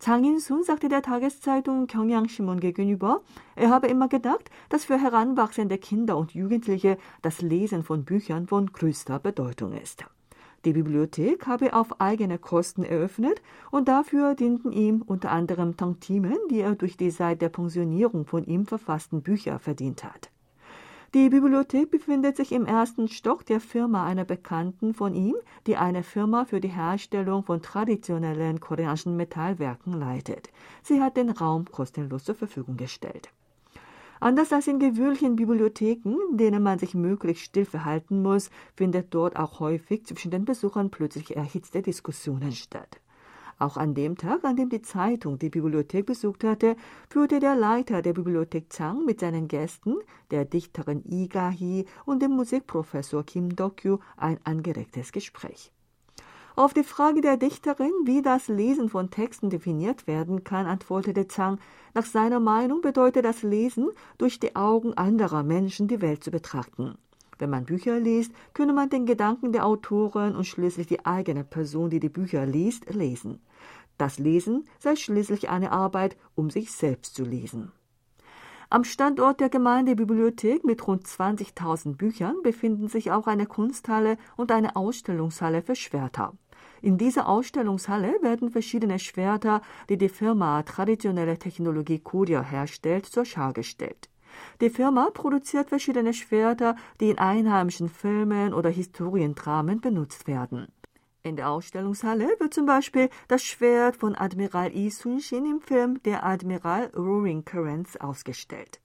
Zhang 0.03 0.25
In-sun 0.25 0.65
sagte 0.65 0.89
der 0.89 1.01
Tageszeitung 1.01 1.87
Gyeongyang-Shimon 1.87 2.59
gegenüber, 2.59 3.21
er 3.55 3.71
habe 3.71 3.87
immer 3.87 4.09
gedacht, 4.09 4.51
dass 4.69 4.87
für 4.87 5.01
heranwachsende 5.01 5.79
Kinder 5.79 6.17
und 6.17 6.35
Jugendliche 6.35 6.99
das 7.23 7.41
Lesen 7.41 7.85
von 7.85 8.05
Büchern 8.05 8.49
von 8.49 8.73
größter 8.73 9.21
Bedeutung 9.21 9.75
ist. 9.75 10.05
Die 10.65 10.73
Bibliothek 10.73 11.47
habe 11.47 11.73
auf 11.73 12.01
eigene 12.01 12.41
Kosten 12.41 12.83
eröffnet 12.83 13.41
und 13.71 13.87
dafür 13.87 14.35
dienten 14.35 14.73
ihm 14.73 15.03
unter 15.03 15.31
anderem 15.31 15.77
Tantimen, 15.77 16.39
die 16.51 16.63
er 16.63 16.75
durch 16.75 16.97
die 16.97 17.13
seit 17.13 17.41
der 17.41 17.51
Pensionierung 17.51 18.27
von 18.27 18.45
ihm 18.45 18.67
verfassten 18.67 19.23
Bücher 19.23 19.61
verdient 19.61 20.03
hat. 20.03 20.32
Die 21.15 21.29
Bibliothek 21.29 21.91
befindet 21.91 22.39
sich 22.39 22.53
im 22.53 22.65
ersten 22.65 23.07
Stock 23.07 23.45
der 23.45 23.61
Firma 23.61 24.07
einer 24.07 24.25
Bekannten 24.25 24.95
von 24.95 25.15
ihm, 25.15 25.35
die 25.67 25.77
eine 25.77 26.05
Firma 26.05 26.47
für 26.47 26.59
die 26.59 26.69
Herstellung 26.69 27.45
von 27.45 27.61
traditionellen 27.61 28.61
koreanischen 28.61 29.15
Metallwerken 29.19 29.93
leitet. 29.93 30.49
Sie 30.83 31.03
hat 31.03 31.19
den 31.19 31.29
Raum 31.29 31.67
kostenlos 31.67 32.25
zur 32.25 32.35
Verfügung 32.35 32.79
gestellt. 32.79 33.29
Anders 34.21 34.55
als 34.55 34.69
in 34.69 34.79
gewöhnlichen 34.79 35.37
Bibliotheken, 35.37 36.17
denen 36.31 36.63
man 36.63 36.79
sich 36.79 36.95
möglichst 36.95 37.45
still 37.45 37.67
verhalten 37.67 38.23
muss, 38.23 38.49
findet 38.75 39.13
dort 39.13 39.37
auch 39.37 39.61
häufig 39.61 40.07
zwischen 40.07 40.31
den 40.31 40.47
Besuchern 40.47 40.91
plötzlich 40.91 41.37
erhitzte 41.37 41.83
Diskussionen 41.83 42.53
statt. 42.53 43.01
Auch 43.59 43.77
an 43.77 43.95
dem 43.95 44.17
Tag, 44.17 44.45
an 44.45 44.57
dem 44.57 44.69
die 44.69 44.83
Zeitung 44.83 45.39
die 45.39 45.51
Bibliothek 45.51 46.07
besucht 46.07 46.45
hatte, 46.45 46.77
führte 47.09 47.41
der 47.41 47.55
Leiter 47.55 48.03
der 48.03 48.13
Bibliothek 48.13 48.71
Chang 48.71 49.05
mit 49.05 49.21
seinen 49.21 49.49
Gästen, 49.49 49.97
der 50.31 50.45
Dichterin 50.45 51.03
Lee 51.05 51.29
Ga-hee 51.29 51.85
und 52.05 52.23
dem 52.23 52.33
Musikprofessor 52.33 53.25
Kim 53.25 53.55
Dokyu, 53.55 53.99
ein 54.17 54.39
angeregtes 54.45 55.13
Gespräch. 55.13 55.73
Auf 56.55 56.75
die 56.75 56.85
Frage 56.85 57.23
der 57.23 57.39
Dichterin, 57.39 57.93
wie 58.05 58.21
das 58.21 58.49
Lesen 58.49 58.91
von 58.91 59.11
Texten 59.11 59.49
definiert 59.49 60.07
werden 60.07 60.45
kann, 60.45 60.67
antwortete 60.67 61.27
Zhang, 61.27 61.59
nach 61.95 62.05
seiner 62.05 62.41
Meinung 62.41 62.83
bedeutet 62.83 63.25
das 63.25 63.43
Lesen, 63.43 63.89
durch 64.19 64.39
die 64.39 64.55
Augen 64.55 64.93
anderer 64.95 65.43
Menschen 65.43 65.89
die 65.89 66.03
Welt 66.03 66.23
zu 66.23 66.31
betrachten. 66.31 66.99
Wenn 67.39 67.51
man 67.51 67.65
Bücher 67.65 67.99
liest, 67.99 68.33
könne 68.55 68.73
man 68.73 68.91
den 68.91 69.07
Gedanken 69.07 69.53
der 69.53 69.67
Autoren 69.67 70.37
und 70.37 70.45
schließlich 70.45 70.87
die 70.87 71.05
eigene 71.05 71.45
Person, 71.45 71.91
die 71.91 72.01
die 72.01 72.09
Bücher 72.09 72.47
liest, 72.47 72.93
lesen. 72.93 73.41
Das 73.99 74.19
Lesen 74.19 74.65
sei 74.79 74.97
schließlich 74.97 75.49
eine 75.49 75.73
Arbeit, 75.73 76.17
um 76.35 76.51
sich 76.51 76.73
selbst 76.73 77.15
zu 77.15 77.25
lesen. 77.25 77.73
Am 78.71 78.85
Standort 78.85 79.41
der 79.41 79.51
Gemeindebibliothek 79.51 80.65
mit 80.65 80.87
rund 80.87 81.07
20.000 81.07 81.97
Büchern 81.97 82.37
befinden 82.43 82.89
sich 82.89 83.13
auch 83.13 83.27
eine 83.27 83.45
Kunsthalle 83.45 84.17
und 84.37 84.51
eine 84.51 84.77
Ausstellungshalle 84.77 85.61
für 85.61 85.75
Schwerter. 85.75 86.33
In 86.81 86.97
dieser 86.97 87.29
Ausstellungshalle 87.29 88.15
werden 88.23 88.51
verschiedene 88.51 88.99
Schwerter, 88.99 89.61
die 89.89 89.99
die 89.99 90.09
Firma 90.09 90.63
Traditionelle 90.63 91.39
Technologie 91.39 91.99
Korea 91.99 92.43
herstellt, 92.43 93.05
zur 93.05 93.25
Schau 93.25 93.53
gestellt. 93.53 94.09
Die 94.61 94.71
Firma 94.71 95.11
produziert 95.13 95.69
verschiedene 95.69 96.13
Schwerter, 96.13 96.77
die 97.01 97.11
in 97.11 97.19
einheimischen 97.19 97.89
Filmen 97.89 98.55
oder 98.55 98.71
Historiendramen 98.71 99.81
benutzt 99.81 100.27
werden. 100.27 100.69
In 101.25 101.37
der 101.37 101.51
Ausstellungshalle 101.51 102.29
wird 102.41 102.53
zum 102.53 102.67
Beispiel 102.67 103.09
das 103.29 103.45
Schwert 103.45 103.97
von 103.97 104.17
Admiral 104.17 104.73
Yi 104.73 104.91
Sun-shin 104.91 105.47
im 105.47 105.61
Film 105.61 106.03
Der 106.03 106.27
Admiral 106.27 106.91
Roaring 106.97 107.45
Currents 107.45 107.97
ausgestellt. 107.97 108.81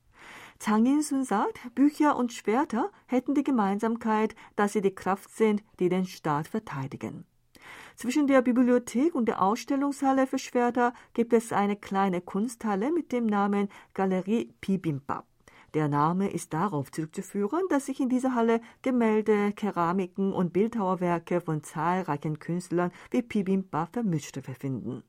Zhang 0.60 0.86
In-sun 0.86 1.24
sagt, 1.24 1.60
Bücher 1.76 2.16
und 2.16 2.34
Schwerter 2.34 2.92
hätten 3.06 3.36
die 3.36 3.44
Gemeinsamkeit, 3.44 4.36
dass 4.56 4.74
sie 4.74 4.82
die 4.82 4.94
Kraft 4.94 5.36
sind, 5.36 5.64
die 5.80 5.90
den 5.90 6.06
Staat 6.06 6.48
verteidigen. 6.48 7.26
Zwischen 7.96 8.28
der 8.28 8.42
Bibliothek 8.42 9.16
und 9.16 9.26
der 9.26 9.42
Ausstellungshalle 9.42 10.28
für 10.28 10.40
Schwerter 10.40 10.94
gibt 11.14 11.34
es 11.34 11.52
eine 11.52 11.76
kleine 11.76 12.22
Kunsthalle 12.22 12.92
mit 12.92 13.12
dem 13.12 13.26
Namen 13.26 13.70
Galerie 13.94 14.54
Bibimbap. 14.62 15.26
Der 15.74 15.90
Name 15.90 16.30
ist 16.30 16.54
darauf 16.54 16.92
zurückzuführen, 16.92 17.62
dass 17.70 17.88
sich 17.88 18.00
in 18.00 18.10
dieser 18.10 18.36
Halle 18.36 18.62
Gemälde, 18.82 19.52
Keramiken 19.52 20.32
und 20.32 20.54
Bildhauerwerke 20.54 21.42
von 21.42 21.62
zahlreichen 21.62 22.40
Künstlern 22.40 22.92
wie 23.12 23.22
Pibimpa 23.22 23.88
vermischt 23.92 24.42
befinden. 24.42 25.04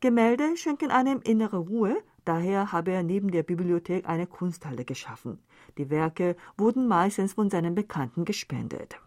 Gemälde 0.00 0.56
schenken 0.56 0.92
einem 0.92 1.20
innere 1.22 1.58
Ruhe, 1.58 1.96
daher 2.24 2.70
habe 2.70 2.92
er 2.92 3.02
neben 3.02 3.32
der 3.32 3.42
Bibliothek 3.42 4.08
eine 4.08 4.28
Kunsthalle 4.28 4.84
geschaffen. 4.84 5.40
Die 5.76 5.90
Werke 5.90 6.36
wurden 6.56 6.86
meistens 6.86 7.32
von 7.32 7.50
seinen 7.50 7.74
Bekannten 7.74 8.24
gespendet. 8.24 9.00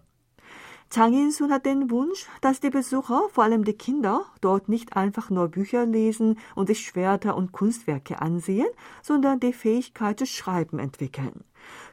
Chang 0.94 1.14
In-sun 1.14 1.54
hat 1.54 1.66
den 1.66 1.90
Wunsch, 1.90 2.28
dass 2.42 2.60
die 2.60 2.70
Besucher, 2.70 3.30
vor 3.32 3.46
allem 3.46 3.64
die 3.64 3.78
Kinder, 3.78 4.26
dort 4.42 4.68
nicht 4.68 4.98
einfach 4.98 5.30
nur 5.30 5.48
Bücher 5.48 5.86
lesen 5.86 6.38
und 6.54 6.68
sich 6.68 6.82
Schwerter 6.82 7.38
und 7.38 7.54
Kunstwerke 7.54 8.22
ansehen, 8.22 8.68
sondern 9.02 9.40
die 9.40 9.54
Fähigkeit 9.54 10.20
zu 10.20 10.26
schreiben 10.26 10.80
entwickeln. 10.80 11.46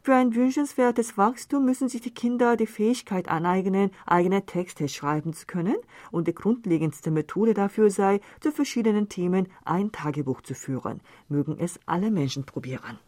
Für 0.02 0.16
ein 0.16 0.34
wünschenswertes 0.34 1.16
Wachstum 1.16 1.64
müssen 1.64 1.88
sich 1.88 2.00
die 2.00 2.12
Kinder 2.12 2.56
die 2.56 2.66
Fähigkeit 2.66 3.28
aneignen, 3.28 3.92
eigene 4.04 4.44
Texte 4.46 4.88
schreiben 4.88 5.32
zu 5.32 5.46
können, 5.46 5.76
und 6.10 6.26
die 6.26 6.34
grundlegendste 6.34 7.12
Methode 7.12 7.54
dafür 7.54 7.90
sei, 7.90 8.20
zu 8.40 8.50
verschiedenen 8.50 9.08
Themen 9.08 9.46
ein 9.64 9.92
Tagebuch 9.92 10.40
zu 10.40 10.54
führen. 10.54 11.02
Mögen 11.28 11.56
es 11.60 11.78
alle 11.86 12.10
Menschen 12.10 12.44
probieren. 12.44 12.98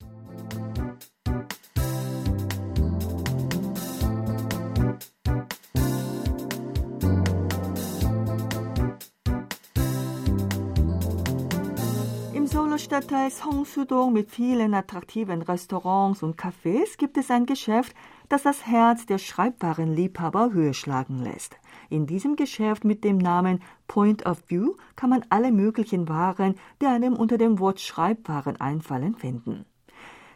Stadtteil 12.90 13.30
Seongsu-dong 13.30 14.12
mit 14.12 14.32
vielen 14.32 14.74
attraktiven 14.74 15.42
Restaurants 15.42 16.24
und 16.24 16.36
Cafés 16.36 16.98
gibt 16.98 17.16
es 17.18 17.30
ein 17.30 17.46
Geschäft, 17.46 17.94
das 18.28 18.42
das 18.42 18.66
Herz 18.66 19.06
der 19.06 19.18
Schreibwarenliebhaber 19.18 20.52
höher 20.52 20.74
schlagen 20.74 21.22
lässt. 21.22 21.56
In 21.88 22.08
diesem 22.08 22.34
Geschäft 22.34 22.84
mit 22.84 23.04
dem 23.04 23.18
Namen 23.18 23.62
Point 23.86 24.26
of 24.26 24.42
View 24.48 24.74
kann 24.96 25.08
man 25.08 25.24
alle 25.28 25.52
möglichen 25.52 26.08
Waren, 26.08 26.56
die 26.82 26.86
einem 26.86 27.12
unter 27.12 27.38
dem 27.38 27.60
Wort 27.60 27.78
Schreibwaren 27.78 28.60
einfallen, 28.60 29.14
finden. 29.14 29.66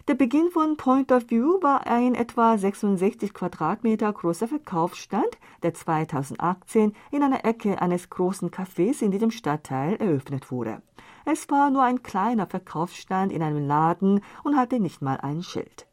Der 0.06 0.14
Beginn 0.14 0.50
von 0.52 0.76
Point 0.76 1.10
of 1.10 1.28
View 1.30 1.60
war 1.60 1.88
ein 1.88 2.14
etwa 2.14 2.56
66 2.56 3.34
Quadratmeter 3.34 4.12
großer 4.12 4.46
Verkaufsstand, 4.46 5.38
der 5.64 5.74
2018 5.74 6.92
in 7.10 7.24
einer 7.24 7.44
Ecke 7.44 7.82
eines 7.82 8.10
großen 8.10 8.52
Cafés 8.52 9.02
in 9.02 9.10
diesem 9.10 9.32
Stadtteil 9.32 9.96
eröffnet 9.96 10.52
wurde. 10.52 10.82
Es 11.26 11.48
war 11.50 11.70
nur 11.70 11.82
ein 11.82 12.02
kleiner 12.02 12.46
Verkaufsstand 12.46 13.32
in 13.32 13.42
einem 13.42 13.66
Laden 13.66 14.20
und 14.42 14.56
hatte 14.56 14.78
nicht 14.78 15.00
mal 15.00 15.16
ein 15.16 15.42
Schild. 15.42 15.86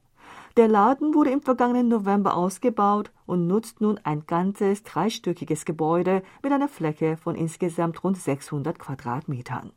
Der 0.58 0.67
Laden 0.67 1.13
wurde 1.13 1.32
im 1.32 1.41
vergangenen 1.41 1.88
November 1.88 2.36
ausgebaut 2.36 3.12
und 3.26 3.48
nutzt 3.48 3.80
nun 3.80 3.98
ein 4.04 4.26
ganzes 4.28 4.84
dreistöckiges 4.84 5.63
Gebäude 5.63 6.24
mit 6.44 6.52
einer 6.52 6.67
Fläche 6.67 7.15
von 7.15 7.36
insgesamt 7.36 8.04
rund 8.04 8.17
600 8.17 8.78
Quadratmetern. 8.78 9.72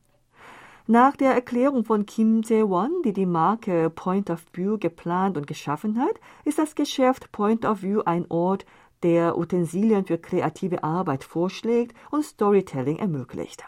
Nach 0.89 1.17
der 1.17 1.33
Erklärung 1.33 1.85
von 1.85 2.05
Kim 2.05 2.43
Jae-won, 2.43 3.03
die 3.05 3.13
die 3.13 3.25
Marke 3.25 3.89
Point 3.89 4.29
of 4.31 4.45
View 4.53 4.77
geplant 4.79 5.37
und 5.37 5.47
geschaffen 5.47 5.99
hat, 5.99 6.21
ist 6.45 6.59
das 6.59 6.75
Geschäft 6.75 7.31
Point 7.31 7.65
of 7.65 7.83
View 7.83 8.03
ein 8.05 8.27
Ort, 8.29 8.67
der 9.05 9.39
Utensilien 9.39 10.05
für 10.05 10.19
kreative 10.19 10.83
Arbeit 10.83 11.23
vorschlägt 11.23 11.97
und 12.11 12.25
Storytelling 12.25 12.97
ermöglicht. 12.97 13.65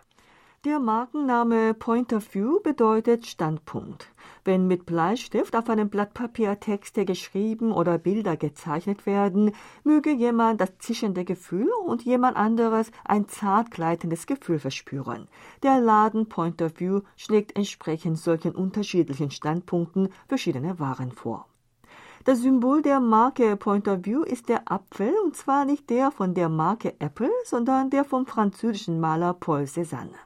Der 0.66 0.80
Markenname 0.80 1.74
Point 1.74 2.12
of 2.12 2.34
View 2.34 2.58
bedeutet 2.60 3.24
Standpunkt. 3.24 4.08
Wenn 4.44 4.66
mit 4.66 4.84
Bleistift 4.84 5.54
auf 5.54 5.70
einem 5.70 5.90
Blatt 5.90 6.12
Papier 6.12 6.58
Texte 6.58 7.04
geschrieben 7.04 7.70
oder 7.70 7.98
Bilder 7.98 8.36
gezeichnet 8.36 9.06
werden, 9.06 9.52
möge 9.84 10.10
jemand 10.10 10.60
das 10.60 10.76
zischende 10.78 11.24
Gefühl 11.24 11.70
und 11.86 12.02
jemand 12.02 12.36
anderes 12.36 12.90
ein 13.04 13.28
zart 13.28 13.70
gleitendes 13.70 14.26
Gefühl 14.26 14.58
verspüren. 14.58 15.28
Der 15.62 15.80
Laden 15.80 16.28
Point 16.28 16.60
of 16.60 16.80
View 16.80 17.02
schlägt 17.16 17.54
entsprechend 17.54 18.18
solchen 18.18 18.50
unterschiedlichen 18.50 19.30
Standpunkten 19.30 20.08
verschiedene 20.26 20.80
Waren 20.80 21.12
vor. 21.12 21.46
Das 22.24 22.40
Symbol 22.40 22.82
der 22.82 22.98
Marke 22.98 23.56
Point 23.56 23.86
of 23.86 24.04
View 24.04 24.24
ist 24.24 24.48
der 24.48 24.68
Apfel, 24.68 25.14
und 25.24 25.36
zwar 25.36 25.64
nicht 25.64 25.88
der 25.90 26.10
von 26.10 26.34
der 26.34 26.48
Marke 26.48 26.96
Apple, 26.98 27.30
sondern 27.44 27.88
der 27.90 28.04
vom 28.04 28.26
französischen 28.26 28.98
Maler 28.98 29.32
Paul 29.32 29.62
Cézanne. 29.62 30.25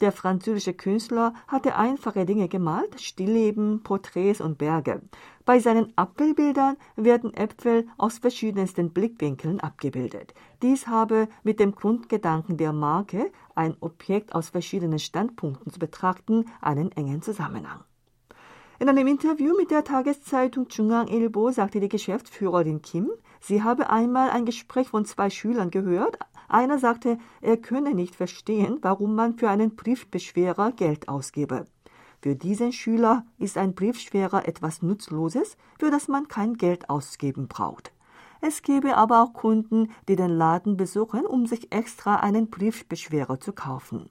Der 0.00 0.12
französische 0.12 0.74
Künstler 0.74 1.32
hatte 1.48 1.76
einfache 1.76 2.26
Dinge 2.26 2.48
gemalt, 2.48 3.00
Stillleben, 3.00 3.82
Porträts 3.82 4.42
und 4.42 4.58
Berge. 4.58 5.00
Bei 5.46 5.58
seinen 5.58 5.92
Apfelbildern 5.96 6.76
werden 6.96 7.32
Äpfel 7.32 7.86
aus 7.96 8.18
verschiedensten 8.18 8.90
Blickwinkeln 8.90 9.60
abgebildet. 9.60 10.34
Dies 10.60 10.86
habe 10.86 11.28
mit 11.44 11.60
dem 11.60 11.74
Grundgedanken 11.74 12.58
der 12.58 12.74
Marke, 12.74 13.30
ein 13.54 13.76
Objekt 13.80 14.34
aus 14.34 14.50
verschiedenen 14.50 14.98
Standpunkten 14.98 15.72
zu 15.72 15.78
betrachten, 15.78 16.44
einen 16.60 16.92
engen 16.92 17.22
Zusammenhang. 17.22 17.80
In 18.78 18.90
einem 18.90 19.06
Interview 19.06 19.56
mit 19.56 19.70
der 19.70 19.84
Tageszeitung 19.84 20.66
Jungang 20.68 21.08
Ilbo 21.08 21.50
sagte 21.50 21.80
die 21.80 21.88
Geschäftsführerin 21.88 22.82
Kim, 22.82 23.10
sie 23.46 23.62
habe 23.62 23.90
einmal 23.90 24.30
ein 24.30 24.44
Gespräch 24.44 24.88
von 24.88 25.04
zwei 25.04 25.30
Schülern 25.30 25.70
gehört, 25.70 26.18
einer 26.48 26.78
sagte, 26.78 27.18
er 27.40 27.56
könne 27.56 27.94
nicht 27.94 28.14
verstehen, 28.14 28.78
warum 28.82 29.14
man 29.14 29.36
für 29.36 29.48
einen 29.50 29.74
Briefbeschwerer 29.74 30.72
Geld 30.72 31.08
ausgebe. 31.08 31.64
Für 32.22 32.34
diesen 32.34 32.72
Schüler 32.72 33.24
ist 33.38 33.58
ein 33.58 33.74
Briefschwerer 33.74 34.48
etwas 34.48 34.82
Nutzloses, 34.82 35.56
für 35.78 35.90
das 35.90 36.08
man 36.08 36.28
kein 36.28 36.54
Geld 36.54 36.90
ausgeben 36.90 37.46
braucht. 37.48 37.92
Es 38.40 38.62
gäbe 38.62 38.96
aber 38.96 39.22
auch 39.22 39.32
Kunden, 39.32 39.90
die 40.08 40.16
den 40.16 40.30
Laden 40.30 40.76
besuchen, 40.76 41.26
um 41.26 41.46
sich 41.46 41.72
extra 41.72 42.16
einen 42.16 42.50
Briefbeschwerer 42.50 43.40
zu 43.40 43.52
kaufen. 43.52 44.10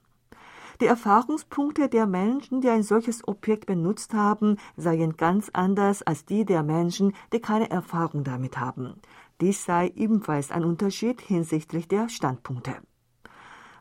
Die 0.81 0.87
Erfahrungspunkte 0.87 1.87
der 1.87 2.05
Menschen, 2.05 2.59
die 2.59 2.69
ein 2.69 2.83
solches 2.83 3.25
Objekt 3.27 3.65
benutzt 3.65 4.13
haben, 4.13 4.57
seien 4.75 5.15
ganz 5.15 5.49
anders 5.53 6.03
als 6.03 6.25
die 6.25 6.43
der 6.43 6.63
Menschen, 6.63 7.13
die 7.31 7.39
keine 7.39 7.69
Erfahrung 7.69 8.25
damit 8.25 8.59
haben. 8.59 8.95
Dies 9.41 9.65
sei 9.65 9.91
ebenfalls 9.95 10.51
ein 10.51 10.63
Unterschied 10.63 11.21
hinsichtlich 11.21 11.87
der 11.87 12.07
Standpunkte. 12.09 12.75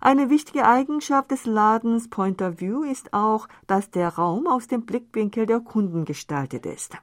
Eine 0.01 0.29
wichtige 0.29 0.67
Eigenschaft 0.67 1.31
des 1.31 1.47
Ladens 1.47 2.11
Point 2.11 2.43
of 2.43 2.61
View 2.61 2.83
ist 2.83 3.15
auch, 3.15 3.49
dass 3.67 3.91
der 3.91 4.09
Raum 4.11 4.47
aus 4.47 4.67
dem 4.67 4.85
Blickwinkel 4.85 5.47
der 5.47 5.61
Kunden 5.61 6.05
gestaltet 6.05 6.67
ist. 6.67 6.97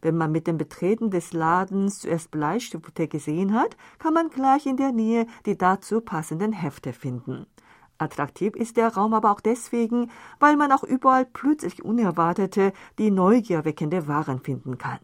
Wenn 0.00 0.16
man 0.16 0.30
mit 0.30 0.46
dem 0.46 0.56
Betreten 0.56 1.10
des 1.10 1.32
Ladens 1.32 2.00
zuerst 2.00 2.30
Bleistifte 2.30 3.08
gesehen 3.08 3.52
hat, 3.52 3.76
kann 3.98 4.14
man 4.14 4.30
gleich 4.30 4.66
in 4.66 4.76
der 4.76 4.92
Nähe 4.92 5.26
die 5.44 5.58
dazu 5.58 6.00
passenden 6.00 6.52
Hefte 6.52 6.92
finden. 6.92 7.46
Attraktiv 7.98 8.54
ist 8.54 8.76
der 8.76 8.94
Raum 8.94 9.14
aber 9.14 9.32
auch 9.32 9.40
deswegen, 9.40 10.10
weil 10.38 10.56
man 10.56 10.70
auch 10.70 10.84
überall 10.84 11.24
plötzlich 11.24 11.84
unerwartete, 11.84 12.72
die 12.98 13.10
Neugier 13.10 13.64
weckende 13.64 14.06
Waren 14.06 14.40
finden 14.40 14.78
kann. 14.78 15.00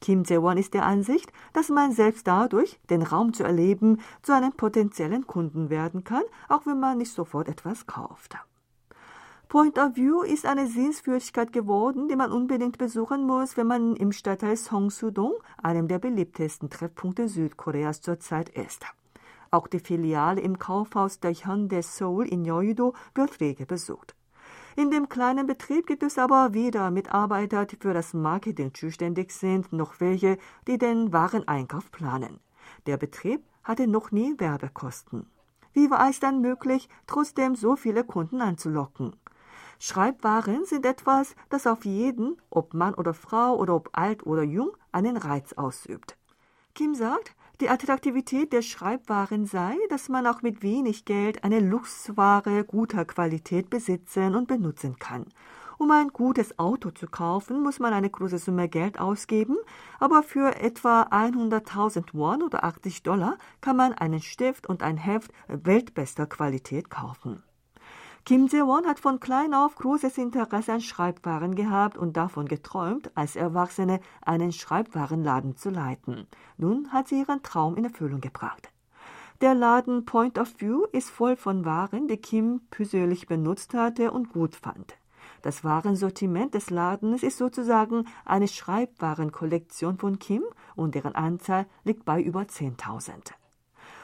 Kim 0.00 0.24
Jae-won 0.24 0.56
ist 0.56 0.74
der 0.74 0.86
Ansicht, 0.86 1.30
dass 1.52 1.68
man 1.68 1.92
selbst 1.92 2.26
dadurch, 2.26 2.80
den 2.88 3.02
Raum 3.02 3.34
zu 3.34 3.44
erleben, 3.44 4.00
zu 4.22 4.32
einem 4.32 4.52
potenziellen 4.52 5.26
Kunden 5.26 5.68
werden 5.68 6.04
kann, 6.04 6.22
auch 6.48 6.64
wenn 6.64 6.80
man 6.80 6.98
nicht 6.98 7.12
sofort 7.12 7.48
etwas 7.48 7.86
kauft. 7.86 8.36
Point 9.50 9.78
of 9.78 9.96
View 9.96 10.22
ist 10.22 10.46
eine 10.46 10.68
Sehenswürdigkeit 10.68 11.52
geworden, 11.52 12.08
die 12.08 12.14
man 12.14 12.30
unbedingt 12.30 12.78
besuchen 12.78 13.26
muss, 13.26 13.56
wenn 13.56 13.66
man 13.66 13.96
im 13.96 14.12
Stadtteil 14.12 14.56
Seongsu-dong, 14.56 15.32
einem 15.60 15.88
der 15.88 15.98
beliebtesten 15.98 16.70
Treffpunkte 16.70 17.28
Südkoreas 17.28 18.00
zurzeit 18.00 18.48
ist. 18.48 18.86
Auch 19.50 19.66
die 19.66 19.80
Filiale 19.80 20.40
im 20.40 20.60
Kaufhaus 20.60 21.18
der 21.18 21.34
Hyundai 21.34 21.82
Seoul 21.82 22.28
in 22.28 22.44
Yeouido 22.44 22.94
wird 23.14 23.40
rege 23.40 23.66
besucht. 23.66 24.14
In 24.76 24.90
dem 24.90 25.08
kleinen 25.08 25.46
Betrieb 25.46 25.86
gibt 25.86 26.02
es 26.02 26.18
aber 26.18 26.54
weder 26.54 26.90
Mitarbeiter, 26.90 27.66
die 27.66 27.76
für 27.76 27.92
das 27.92 28.14
Marketing 28.14 28.72
zuständig 28.72 29.32
sind, 29.32 29.72
noch 29.72 30.00
welche, 30.00 30.38
die 30.66 30.78
den 30.78 31.12
Wareneinkauf 31.12 31.90
planen. 31.90 32.40
Der 32.86 32.96
Betrieb 32.96 33.42
hatte 33.64 33.86
noch 33.86 34.12
nie 34.12 34.38
Werbekosten. 34.38 35.26
Wie 35.72 35.90
war 35.90 36.08
es 36.08 36.20
dann 36.20 36.40
möglich, 36.40 36.88
trotzdem 37.06 37.54
so 37.54 37.76
viele 37.76 38.04
Kunden 38.04 38.40
anzulocken? 38.40 39.14
Schreibwaren 39.78 40.64
sind 40.66 40.84
etwas, 40.84 41.34
das 41.48 41.66
auf 41.66 41.84
jeden, 41.84 42.40
ob 42.50 42.74
Mann 42.74 42.94
oder 42.94 43.14
Frau 43.14 43.56
oder 43.56 43.74
ob 43.74 43.90
alt 43.92 44.26
oder 44.26 44.42
jung, 44.42 44.76
einen 44.92 45.16
Reiz 45.16 45.52
ausübt. 45.54 46.18
Kim 46.74 46.94
sagt, 46.94 47.34
die 47.60 47.68
Attraktivität 47.68 48.52
der 48.52 48.62
Schreibwaren 48.62 49.44
sei, 49.44 49.76
dass 49.90 50.08
man 50.08 50.26
auch 50.26 50.40
mit 50.40 50.62
wenig 50.62 51.04
Geld 51.04 51.44
eine 51.44 51.60
Luxusware 51.60 52.64
guter 52.64 53.04
Qualität 53.04 53.68
besitzen 53.68 54.34
und 54.34 54.48
benutzen 54.48 54.98
kann. 54.98 55.26
Um 55.76 55.90
ein 55.90 56.08
gutes 56.08 56.58
Auto 56.58 56.90
zu 56.90 57.06
kaufen, 57.06 57.62
muss 57.62 57.78
man 57.78 57.92
eine 57.92 58.10
große 58.10 58.38
Summe 58.38 58.68
Geld 58.68 58.98
ausgeben, 58.98 59.56
aber 59.98 60.22
für 60.22 60.56
etwa 60.56 61.02
100.000 61.04 62.08
Won 62.12 62.42
oder 62.42 62.64
80 62.64 63.02
Dollar 63.02 63.36
kann 63.60 63.76
man 63.76 63.92
einen 63.92 64.20
Stift 64.20 64.66
und 64.66 64.82
ein 64.82 64.96
Heft 64.96 65.32
weltbester 65.48 66.26
Qualität 66.26 66.90
kaufen. 66.90 67.42
Kim 68.30 68.46
Jae-won 68.46 68.86
hat 68.86 69.00
von 69.00 69.18
klein 69.18 69.54
auf 69.54 69.74
großes 69.74 70.16
Interesse 70.16 70.72
an 70.72 70.80
Schreibwaren 70.80 71.56
gehabt 71.56 71.98
und 71.98 72.16
davon 72.16 72.46
geträumt, 72.46 73.10
als 73.16 73.34
Erwachsene 73.34 73.98
einen 74.22 74.52
Schreibwarenladen 74.52 75.56
zu 75.56 75.68
leiten. 75.68 76.28
Nun 76.56 76.92
hat 76.92 77.08
sie 77.08 77.18
ihren 77.18 77.42
Traum 77.42 77.76
in 77.76 77.86
Erfüllung 77.86 78.20
gebracht. 78.20 78.70
Der 79.40 79.56
Laden 79.56 80.04
Point 80.04 80.38
of 80.38 80.60
View 80.60 80.84
ist 80.92 81.10
voll 81.10 81.34
von 81.34 81.64
Waren, 81.64 82.06
die 82.06 82.18
Kim 82.18 82.60
persönlich 82.70 83.26
benutzt 83.26 83.74
hatte 83.74 84.12
und 84.12 84.32
gut 84.32 84.54
fand. 84.54 84.94
Das 85.42 85.64
Warensortiment 85.64 86.54
des 86.54 86.70
Ladens 86.70 87.24
ist 87.24 87.38
sozusagen 87.38 88.04
eine 88.24 88.46
Schreibwarenkollektion 88.46 89.98
von 89.98 90.20
Kim 90.20 90.44
und 90.76 90.94
deren 90.94 91.16
Anzahl 91.16 91.66
liegt 91.82 92.04
bei 92.04 92.22
über 92.22 92.42
10.000. 92.42 93.32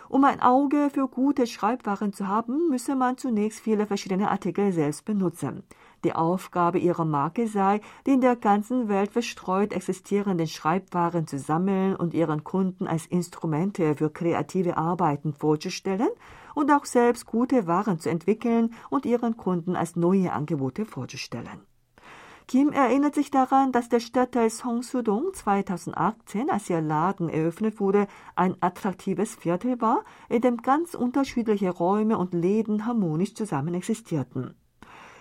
Um 0.09 0.25
ein 0.25 0.41
Auge 0.41 0.91
für 0.93 1.09
gute 1.09 1.47
Schreibwaren 1.47 2.13
zu 2.13 2.29
haben, 2.29 2.69
müsse 2.69 2.95
man 2.95 3.19
zunächst 3.19 3.61
viele 3.61 3.87
verschiedene 3.87 4.31
Artikel 4.31 4.73
selbst 4.73 5.05
benutzen. 5.05 5.65
Die 6.05 6.15
Aufgabe 6.15 6.79
ihrer 6.79 7.05
Marke 7.05 7.49
sei, 7.49 7.81
die 8.07 8.13
in 8.13 8.21
der 8.21 8.37
ganzen 8.37 8.89
Welt 8.89 9.11
verstreut 9.11 9.73
existierenden 9.73 10.47
Schreibwaren 10.47 11.27
zu 11.27 11.39
sammeln 11.39 11.97
und 11.97 12.15
ihren 12.15 12.45
Kunden 12.45 12.87
als 12.87 13.07
Instrumente 13.07 13.97
für 13.97 14.11
kreative 14.11 14.77
Arbeiten 14.77 15.33
vorzustellen 15.33 16.11
und 16.55 16.71
auch 16.71 16.85
selbst 16.85 17.27
gute 17.27 17.67
Waren 17.67 17.99
zu 17.99 18.09
entwickeln 18.09 18.75
und 18.91 19.07
ihren 19.07 19.37
Kunden 19.37 19.75
als 19.75 19.97
neue 19.97 20.33
Angebote 20.33 20.85
vorzustellen. 20.85 21.67
Kim 22.49 22.71
erinnert 22.71 23.17
sich 23.17 23.33
daran, 23.33 23.73
dass 23.73 23.89
der 23.89 23.99
Stadtteil 23.99 24.51
Seongsu-dong 24.51 25.35
2018, 25.35 26.49
als 26.49 26.71
ihr 26.71 26.81
Laden 26.81 27.29
eröffnet 27.29 27.81
wurde, 27.81 28.07
ein 28.37 28.55
attraktives 28.61 29.35
Viertel 29.35 29.81
war, 29.81 30.05
in 30.29 30.43
dem 30.43 30.59
ganz 30.59 30.95
unterschiedliche 30.95 31.71
Räume 31.71 32.17
und 32.17 32.35
Läden 32.35 32.87
harmonisch 32.87 33.35
zusammen 33.35 33.75
existierten. 33.75 34.55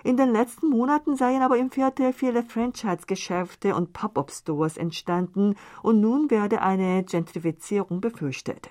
In 0.04 0.18
den 0.18 0.30
letzten 0.30 0.70
Monaten 0.70 1.16
seien 1.16 1.42
aber 1.42 1.58
im 1.58 1.72
Viertel 1.72 2.14
viele 2.14 2.44
Franchise-Geschäfte 2.44 3.74
und 3.74 3.92
Pop-up-Stores 3.92 4.78
entstanden 4.78 5.56
und 5.82 6.00
nun 6.02 6.30
werde 6.30 6.62
eine 6.62 7.04
Gentrifizierung 7.04 8.02
befürchtet. 8.02 8.70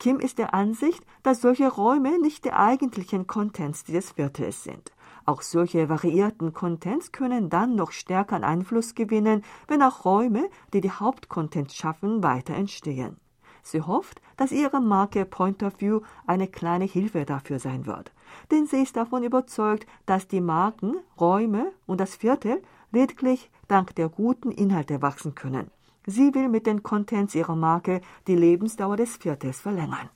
Kim 0.00 0.18
ist 0.18 0.38
der 0.38 0.52
Ansicht, 0.52 1.04
dass 1.22 1.42
solche 1.42 1.68
Räume 1.68 2.20
nicht 2.20 2.44
die 2.44 2.52
eigentlichen 2.52 3.28
Contents 3.28 3.84
dieses 3.84 4.10
Viertels 4.10 4.64
sind. 4.64 4.90
Auch 5.28 5.42
solche 5.42 5.90
variierten 5.90 6.54
Contents 6.54 7.12
können 7.12 7.50
dann 7.50 7.74
noch 7.74 7.92
stärker 7.92 8.36
an 8.36 8.44
Einfluss 8.44 8.94
gewinnen, 8.94 9.44
wenn 9.66 9.82
auch 9.82 10.06
Räume, 10.06 10.48
die 10.72 10.80
die 10.80 10.90
Hauptcontents 10.90 11.76
schaffen, 11.76 12.22
weiter 12.22 12.54
entstehen. 12.54 13.18
Sie 13.62 13.82
hofft, 13.82 14.22
dass 14.38 14.52
ihre 14.52 14.80
Marke 14.80 15.26
Point 15.26 15.62
of 15.62 15.82
View 15.82 16.00
eine 16.26 16.48
kleine 16.48 16.86
Hilfe 16.86 17.26
dafür 17.26 17.58
sein 17.58 17.84
wird. 17.84 18.10
Denn 18.50 18.64
sie 18.64 18.80
ist 18.80 18.96
davon 18.96 19.22
überzeugt, 19.22 19.86
dass 20.06 20.28
die 20.28 20.40
Marken, 20.40 20.94
Räume 21.20 21.72
und 21.84 22.00
das 22.00 22.16
Viertel 22.16 22.62
lediglich 22.90 23.50
dank 23.66 23.94
der 23.96 24.08
guten 24.08 24.50
Inhalte 24.50 25.02
wachsen 25.02 25.34
können. 25.34 25.70
Sie 26.06 26.34
will 26.34 26.48
mit 26.48 26.66
den 26.66 26.82
Contents 26.82 27.34
ihrer 27.34 27.54
Marke 27.54 28.00
die 28.28 28.36
Lebensdauer 28.36 28.96
des 28.96 29.18
Viertels 29.18 29.60
verlängern. 29.60 30.08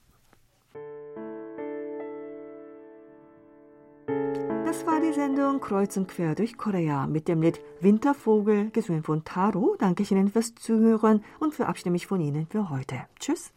Das 5.12 5.18
war 5.18 5.28
die 5.28 5.34
Sendung 5.34 5.60
Kreuz 5.60 5.96
und 5.98 6.08
Quer 6.08 6.34
durch 6.34 6.56
Korea 6.56 7.06
mit 7.06 7.28
dem 7.28 7.42
Lied 7.42 7.60
Wintervogel, 7.80 8.70
gesungen 8.70 9.02
von 9.02 9.24
Taro. 9.24 9.76
Danke 9.78 10.04
Ihnen 10.10 10.28
fürs 10.28 10.54
Zuhören 10.54 11.22
und 11.38 11.54
verabschiede 11.54 11.90
mich 11.90 12.06
von 12.06 12.18
Ihnen 12.18 12.46
für 12.46 12.70
heute. 12.70 12.96
Tschüss. 13.20 13.52